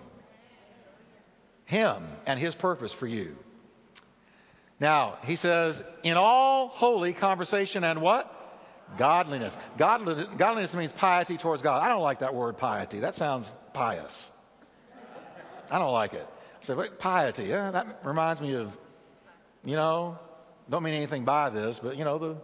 Him 1.71 2.03
and 2.27 2.39
His 2.39 2.57
purpose 2.57 2.93
for 2.93 3.07
you. 3.07 3.37
Now, 4.81 5.19
he 5.25 5.37
says, 5.37 5.83
in 6.03 6.17
all 6.17 6.67
holy 6.67 7.13
conversation 7.13 7.85
and 7.85 8.01
what? 8.01 8.37
Godliness. 8.99 9.57
Godliness. 9.77 10.27
Godliness 10.37 10.75
means 10.75 10.91
piety 10.91 11.37
towards 11.37 11.63
God. 11.63 11.81
I 11.81 11.89
don't 11.89 12.03
like 12.03 12.21
that 12.21 12.35
word 12.35 12.59
piety. 12.59 12.99
That 12.99 13.15
sounds 13.15 13.49
pious. 13.73 14.29
I 15.71 15.79
don't 15.79 15.93
like 15.93 16.15
it. 16.15 16.27
I 16.27 16.65
said, 16.65 16.99
piety. 16.99 17.45
Yeah, 17.45 17.71
that 17.71 18.01
reminds 18.03 18.41
me 18.41 18.55
of, 18.55 18.77
you 19.65 19.77
know, 19.77 20.19
don't 20.69 20.83
mean 20.83 20.95
anything 20.95 21.25
by 21.25 21.51
this, 21.51 21.79
but, 21.79 21.97
you 21.97 22.05
know, 22.05 22.19
the 22.19 22.37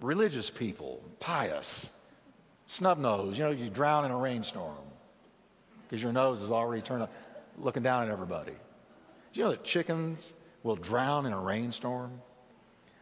religious 0.00 0.48
people, 0.48 1.02
pious, 1.20 1.90
snub 2.66 2.98
nose. 2.98 3.36
You 3.36 3.44
know, 3.44 3.50
you 3.50 3.68
drown 3.68 4.06
in 4.06 4.10
a 4.10 4.16
rainstorm 4.16 4.76
because 5.82 6.02
your 6.02 6.12
nose 6.12 6.40
is 6.40 6.50
already 6.50 6.82
turned 6.82 7.02
up, 7.02 7.12
looking 7.60 7.82
down 7.82 8.04
at 8.04 8.10
everybody. 8.10 8.52
Do 8.52 9.40
you 9.40 9.44
know 9.44 9.50
that 9.50 9.64
chickens 9.64 10.32
will 10.62 10.76
drown 10.76 11.26
in 11.26 11.32
a 11.32 11.40
rainstorm? 11.40 12.20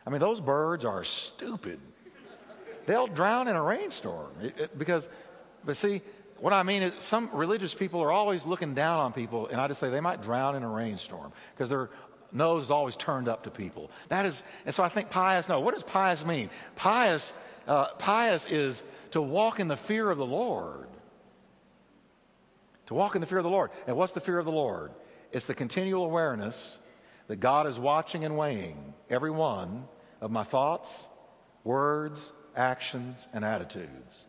I 0.06 0.10
mean, 0.10 0.20
those 0.20 0.40
birds 0.40 0.84
are 0.84 1.04
stupid. 1.04 1.80
They'll 2.86 3.08
drown 3.08 3.48
in 3.48 3.56
a 3.56 3.62
rainstorm 3.62 4.30
it, 4.40 4.58
it, 4.58 4.78
because, 4.78 5.08
but 5.64 5.76
see, 5.76 6.02
what 6.38 6.52
I 6.52 6.62
mean 6.62 6.82
is 6.84 7.02
some 7.02 7.28
religious 7.32 7.74
people 7.74 8.00
are 8.00 8.12
always 8.12 8.44
looking 8.46 8.74
down 8.74 9.00
on 9.00 9.12
people, 9.12 9.48
and 9.48 9.60
I 9.60 9.66
just 9.66 9.80
say 9.80 9.90
they 9.90 10.00
might 10.00 10.22
drown 10.22 10.54
in 10.54 10.62
a 10.62 10.68
rainstorm 10.68 11.32
because 11.54 11.70
their 11.70 11.90
nose 12.32 12.64
is 12.64 12.70
always 12.70 12.96
turned 12.96 13.28
up 13.28 13.44
to 13.44 13.50
people. 13.50 13.90
That 14.08 14.26
is, 14.26 14.42
and 14.64 14.74
so 14.74 14.82
I 14.82 14.88
think 14.88 15.10
pious. 15.10 15.48
No, 15.48 15.60
what 15.60 15.74
does 15.74 15.82
pious 15.82 16.24
mean? 16.24 16.50
Pious, 16.76 17.32
uh, 17.66 17.94
pious 17.94 18.46
is 18.46 18.82
to 19.12 19.22
walk 19.22 19.58
in 19.58 19.68
the 19.68 19.76
fear 19.76 20.10
of 20.10 20.18
the 20.18 20.26
Lord. 20.26 20.86
To 22.86 22.94
walk 22.94 23.14
in 23.14 23.20
the 23.20 23.26
fear 23.26 23.38
of 23.38 23.44
the 23.44 23.50
Lord. 23.50 23.70
And 23.86 23.96
what's 23.96 24.12
the 24.12 24.20
fear 24.20 24.38
of 24.38 24.44
the 24.44 24.52
Lord? 24.52 24.92
It's 25.32 25.46
the 25.46 25.54
continual 25.54 26.04
awareness 26.04 26.78
that 27.28 27.36
God 27.36 27.66
is 27.66 27.78
watching 27.78 28.24
and 28.24 28.36
weighing 28.36 28.94
every 29.10 29.30
one 29.30 29.84
of 30.20 30.30
my 30.30 30.44
thoughts, 30.44 31.06
words, 31.64 32.32
actions, 32.54 33.26
and 33.32 33.44
attitudes. 33.44 34.26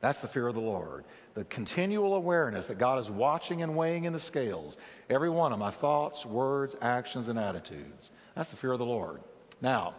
That's 0.00 0.20
the 0.20 0.28
fear 0.28 0.46
of 0.46 0.54
the 0.54 0.60
Lord. 0.60 1.04
The 1.34 1.44
continual 1.44 2.14
awareness 2.14 2.66
that 2.66 2.78
God 2.78 3.00
is 3.00 3.10
watching 3.10 3.62
and 3.62 3.76
weighing 3.76 4.04
in 4.04 4.12
the 4.12 4.20
scales 4.20 4.78
every 5.10 5.30
one 5.30 5.52
of 5.52 5.58
my 5.58 5.70
thoughts, 5.70 6.24
words, 6.24 6.76
actions, 6.80 7.28
and 7.28 7.38
attitudes. 7.38 8.12
That's 8.34 8.50
the 8.50 8.56
fear 8.56 8.72
of 8.72 8.78
the 8.78 8.86
Lord. 8.86 9.20
Now, 9.60 9.94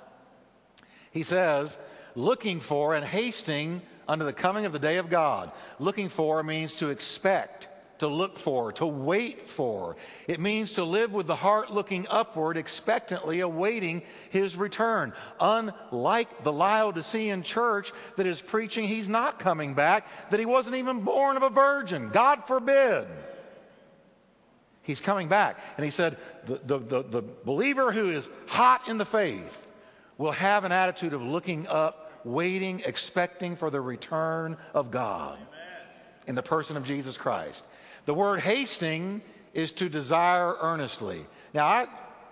he 1.11 1.23
says, 1.23 1.77
looking 2.15 2.59
for 2.59 2.95
and 2.95 3.05
hasting 3.05 3.81
unto 4.09 4.25
the 4.25 4.33
coming 4.33 4.65
of 4.65 4.73
the 4.73 4.79
day 4.79 4.97
of 4.97 5.09
God. 5.09 5.51
Looking 5.77 6.09
for 6.09 6.43
means 6.43 6.75
to 6.77 6.89
expect 6.89 7.69
to 7.99 8.07
look 8.07 8.39
for, 8.39 8.71
to 8.71 8.87
wait 8.87 9.49
for. 9.49 9.95
It 10.27 10.39
means 10.39 10.73
to 10.73 10.83
live 10.83 11.11
with 11.11 11.27
the 11.27 11.35
heart 11.35 11.71
looking 11.71 12.07
upward, 12.09 12.57
expectantly 12.57 13.41
awaiting 13.41 14.01
his 14.29 14.55
return. 14.55 15.13
Unlike 15.39 16.43
the 16.43 16.51
Laodicean 16.51 17.43
church 17.43 17.91
that 18.17 18.25
is 18.25 18.41
preaching 18.41 18.85
he's 18.85 19.07
not 19.07 19.37
coming 19.37 19.73
back, 19.73 20.07
that 20.31 20.39
he 20.39 20.45
wasn't 20.45 20.75
even 20.77 21.01
born 21.01 21.37
of 21.37 21.43
a 21.43 21.49
virgin. 21.49 22.09
God 22.09 22.47
forbid. 22.47 23.07
He's 24.81 25.01
coming 25.01 25.27
back. 25.27 25.59
And 25.75 25.83
he 25.83 25.91
said, 25.91 26.17
the, 26.45 26.59
the, 26.65 26.79
the, 26.79 27.03
the 27.03 27.21
believer 27.21 27.91
who 27.91 28.09
is 28.09 28.27
hot 28.47 28.87
in 28.87 28.97
the 28.97 29.05
faith 29.05 29.67
will 30.17 30.31
have 30.31 30.63
an 30.63 30.71
attitude 30.71 31.13
of 31.13 31.21
looking 31.21 31.67
up, 31.67 32.08
waiting, 32.23 32.81
expecting 32.85 33.55
for 33.55 33.69
the 33.69 33.81
return 33.81 34.57
of 34.73 34.91
God 34.91 35.37
in 36.27 36.35
the 36.35 36.43
person 36.43 36.77
of 36.77 36.83
Jesus 36.83 37.17
Christ. 37.17 37.65
The 38.05 38.13
word 38.13 38.39
hasting 38.39 39.21
is 39.53 39.71
to 39.73 39.89
desire 39.89 40.55
earnestly. 40.61 41.25
Now, 41.53 41.65
I 41.65 41.87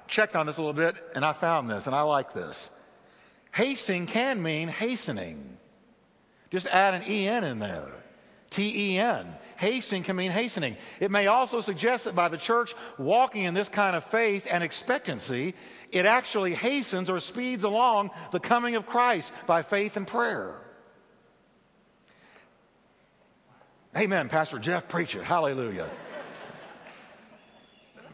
checked 0.08 0.36
on 0.36 0.46
this 0.46 0.58
a 0.58 0.62
little 0.62 0.74
bit 0.74 0.96
and 1.16 1.26
I 1.26 1.34
found 1.34 1.70
this, 1.70 1.88
and 1.88 1.96
I 1.96 2.02
like 2.02 2.34
this. 2.34 2.72
Hasting 3.52 4.06
can 4.06 4.42
mean 4.42 4.68
hastening. 4.68 5.58
Just 6.52 6.68
add 6.68 6.94
an 6.94 7.02
EN 7.04 7.44
in 7.44 7.60
there. 7.60 7.92
T 8.50 8.94
E 8.94 8.98
N. 8.98 9.28
Hasting 9.58 10.04
can 10.04 10.16
mean 10.16 10.32
hastening. 10.32 10.78
It 11.00 11.10
may 11.10 11.28
also 11.28 11.62
suggest 11.62 12.06
that 12.06 12.14
by 12.14 12.30
the 12.30 12.38
church 12.38 12.76
walking 13.00 13.44
in 13.44 13.56
this 13.56 13.70
kind 13.70 13.96
of 13.96 14.04
faith 14.04 14.48
and 14.50 14.64
expectancy, 14.64 15.56
it 15.92 16.06
actually 16.06 16.54
hastens 16.54 17.10
or 17.10 17.20
speeds 17.20 17.64
along 17.64 18.12
the 18.32 18.40
coming 18.40 18.76
of 18.76 18.86
Christ 18.86 19.34
by 19.48 19.64
faith 19.64 19.98
and 19.98 20.06
prayer. 20.06 20.62
Amen, 23.96 24.30
Pastor 24.30 24.60
Jeff, 24.60 24.88
preach 24.88 25.16
it. 25.16 25.24
Hallelujah. 25.24 25.90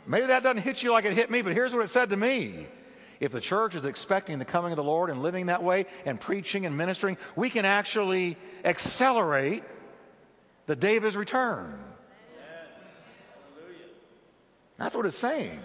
Maybe 0.07 0.27
that 0.27 0.43
doesn't 0.43 0.61
hit 0.61 0.81
you 0.81 0.93
like 0.93 1.03
it 1.03 1.13
hit 1.13 1.29
me, 1.29 1.41
but 1.41 1.53
here's 1.53 1.73
what 1.73 1.83
it 1.83 1.89
said 1.89 2.09
to 2.09 2.17
me. 2.17 2.67
If 3.19 3.31
the 3.31 3.41
church 3.41 3.75
is 3.75 3.83
expecting 3.83 4.39
the 4.39 4.45
coming 4.45 4.71
of 4.71 4.77
the 4.77 4.83
Lord 4.83 5.09
and 5.09 5.21
living 5.21 5.47
that 5.47 5.61
way 5.61 5.85
and 6.05 6.19
preaching 6.19 6.65
and 6.65 6.75
ministering, 6.75 7.17
we 7.35 7.49
can 7.49 7.65
actually 7.65 8.37
accelerate 8.63 9.63
the 10.65 10.75
day 10.75 10.97
of 10.97 11.03
his 11.03 11.15
return. 11.15 11.79
That's 14.77 14.95
what 14.95 15.05
it's 15.05 15.17
saying. 15.17 15.59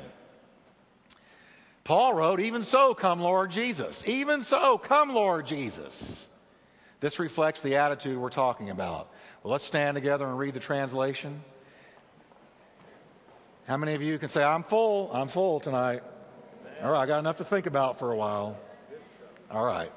Paul 1.84 2.14
wrote, 2.14 2.40
Even 2.40 2.62
so, 2.62 2.94
come, 2.94 3.20
Lord 3.20 3.50
Jesus. 3.50 4.04
Even 4.06 4.42
so, 4.42 4.76
come, 4.76 5.14
Lord 5.14 5.46
Jesus. 5.46 6.28
This 7.00 7.18
reflects 7.18 7.60
the 7.60 7.76
attitude 7.76 8.18
we're 8.18 8.28
talking 8.28 8.70
about. 8.70 9.10
Well, 9.42 9.52
let's 9.52 9.64
stand 9.64 9.94
together 9.94 10.26
and 10.26 10.38
read 10.38 10.54
the 10.54 10.60
translation. 10.60 11.42
How 13.66 13.76
many 13.76 13.94
of 13.94 14.02
you 14.02 14.18
can 14.18 14.28
say, 14.28 14.42
I'm 14.42 14.64
full, 14.64 15.10
I'm 15.12 15.28
full 15.28 15.60
tonight? 15.60 16.02
All 16.82 16.90
right, 16.92 17.02
I 17.02 17.06
got 17.06 17.18
enough 17.18 17.38
to 17.38 17.44
think 17.44 17.66
about 17.66 17.98
for 17.98 18.12
a 18.12 18.16
while. 18.16 18.58
All 19.50 19.64
right. 19.64 19.92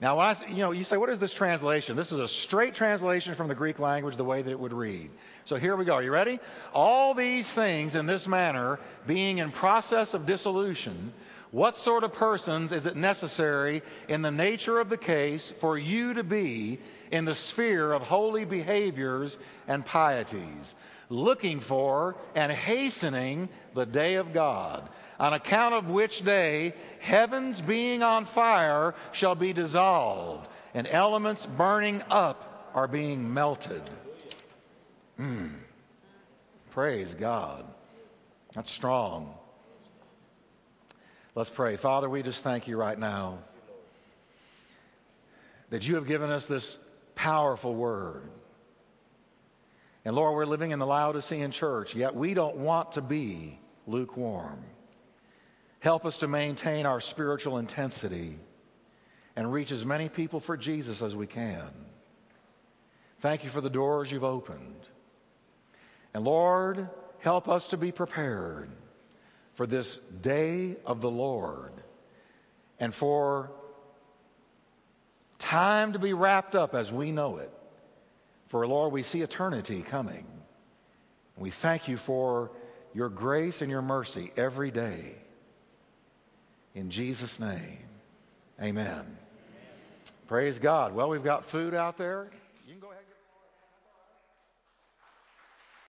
Now, 0.00 0.16
when 0.16 0.26
I, 0.26 0.36
you 0.48 0.58
know, 0.58 0.70
you 0.70 0.84
say, 0.84 0.96
what 0.96 1.10
is 1.10 1.18
this 1.18 1.34
translation? 1.34 1.96
This 1.96 2.12
is 2.12 2.18
a 2.18 2.28
straight 2.28 2.72
translation 2.74 3.34
from 3.34 3.48
the 3.48 3.54
Greek 3.54 3.80
language, 3.80 4.16
the 4.16 4.24
way 4.24 4.42
that 4.42 4.50
it 4.50 4.58
would 4.58 4.72
read. 4.72 5.10
So 5.44 5.56
here 5.56 5.74
we 5.74 5.84
go. 5.84 5.94
Are 5.94 6.02
you 6.02 6.12
ready? 6.12 6.38
All 6.72 7.14
these 7.14 7.52
things 7.52 7.96
in 7.96 8.06
this 8.06 8.28
manner, 8.28 8.78
being 9.08 9.38
in 9.38 9.50
process 9.50 10.14
of 10.14 10.24
dissolution, 10.24 11.12
what 11.50 11.76
sort 11.76 12.04
of 12.04 12.12
persons 12.12 12.70
is 12.70 12.86
it 12.86 12.94
necessary 12.94 13.82
in 14.08 14.22
the 14.22 14.30
nature 14.30 14.78
of 14.78 14.88
the 14.88 14.96
case 14.96 15.52
for 15.58 15.76
you 15.76 16.14
to 16.14 16.22
be 16.22 16.78
in 17.10 17.24
the 17.24 17.34
sphere 17.34 17.92
of 17.92 18.02
holy 18.02 18.44
behaviors 18.44 19.38
and 19.66 19.84
pieties, 19.84 20.74
looking 21.08 21.60
for 21.60 22.16
and 22.34 22.52
hastening 22.52 23.48
the 23.74 23.86
day 23.86 24.16
of 24.16 24.32
God, 24.32 24.88
on 25.18 25.32
account 25.32 25.74
of 25.74 25.90
which 25.90 26.24
day 26.24 26.74
heavens 27.00 27.60
being 27.60 28.02
on 28.02 28.24
fire 28.24 28.94
shall 29.12 29.34
be 29.34 29.52
dissolved, 29.52 30.48
and 30.74 30.86
elements 30.86 31.46
burning 31.46 32.02
up 32.10 32.70
are 32.74 32.88
being 32.88 33.32
melted. 33.32 33.82
Mm. 35.18 35.52
Praise 36.70 37.14
God. 37.14 37.64
That's 38.54 38.70
strong. 38.70 39.34
Let's 41.34 41.50
pray. 41.50 41.76
Father, 41.76 42.08
we 42.08 42.22
just 42.22 42.42
thank 42.42 42.66
you 42.66 42.76
right 42.76 42.98
now 42.98 43.38
that 45.70 45.86
you 45.86 45.96
have 45.96 46.06
given 46.06 46.30
us 46.30 46.46
this 46.46 46.78
powerful 47.14 47.74
word. 47.74 48.22
And 50.08 50.16
Lord, 50.16 50.36
we're 50.36 50.46
living 50.46 50.70
in 50.70 50.78
the 50.78 50.86
Laodicean 50.86 51.50
church, 51.50 51.94
yet 51.94 52.14
we 52.14 52.32
don't 52.32 52.56
want 52.56 52.92
to 52.92 53.02
be 53.02 53.58
lukewarm. 53.86 54.64
Help 55.80 56.06
us 56.06 56.16
to 56.16 56.26
maintain 56.26 56.86
our 56.86 56.98
spiritual 56.98 57.58
intensity 57.58 58.38
and 59.36 59.52
reach 59.52 59.70
as 59.70 59.84
many 59.84 60.08
people 60.08 60.40
for 60.40 60.56
Jesus 60.56 61.02
as 61.02 61.14
we 61.14 61.26
can. 61.26 61.68
Thank 63.20 63.44
you 63.44 63.50
for 63.50 63.60
the 63.60 63.68
doors 63.68 64.10
you've 64.10 64.24
opened. 64.24 64.80
And 66.14 66.24
Lord, 66.24 66.88
help 67.18 67.46
us 67.46 67.68
to 67.68 67.76
be 67.76 67.92
prepared 67.92 68.70
for 69.56 69.66
this 69.66 69.98
day 70.22 70.76
of 70.86 71.02
the 71.02 71.10
Lord 71.10 71.74
and 72.80 72.94
for 72.94 73.50
time 75.38 75.92
to 75.92 75.98
be 75.98 76.14
wrapped 76.14 76.54
up 76.54 76.74
as 76.74 76.90
we 76.90 77.12
know 77.12 77.36
it. 77.36 77.52
For 78.48 78.66
Lord, 78.66 78.92
we 78.92 79.02
see 79.02 79.22
eternity 79.22 79.82
coming. 79.82 80.26
We 81.36 81.50
thank 81.50 81.86
you 81.86 81.96
for 81.96 82.50
your 82.94 83.08
grace 83.08 83.62
and 83.62 83.70
your 83.70 83.82
mercy 83.82 84.32
every 84.36 84.70
day. 84.70 85.14
In 86.74 86.90
Jesus' 86.90 87.38
name, 87.38 87.78
Amen. 88.60 89.16
Praise 90.26 90.58
God. 90.58 90.94
Well, 90.94 91.08
we've 91.08 91.22
got 91.22 91.44
food 91.44 91.74
out 91.74 91.96
there. 91.96 92.28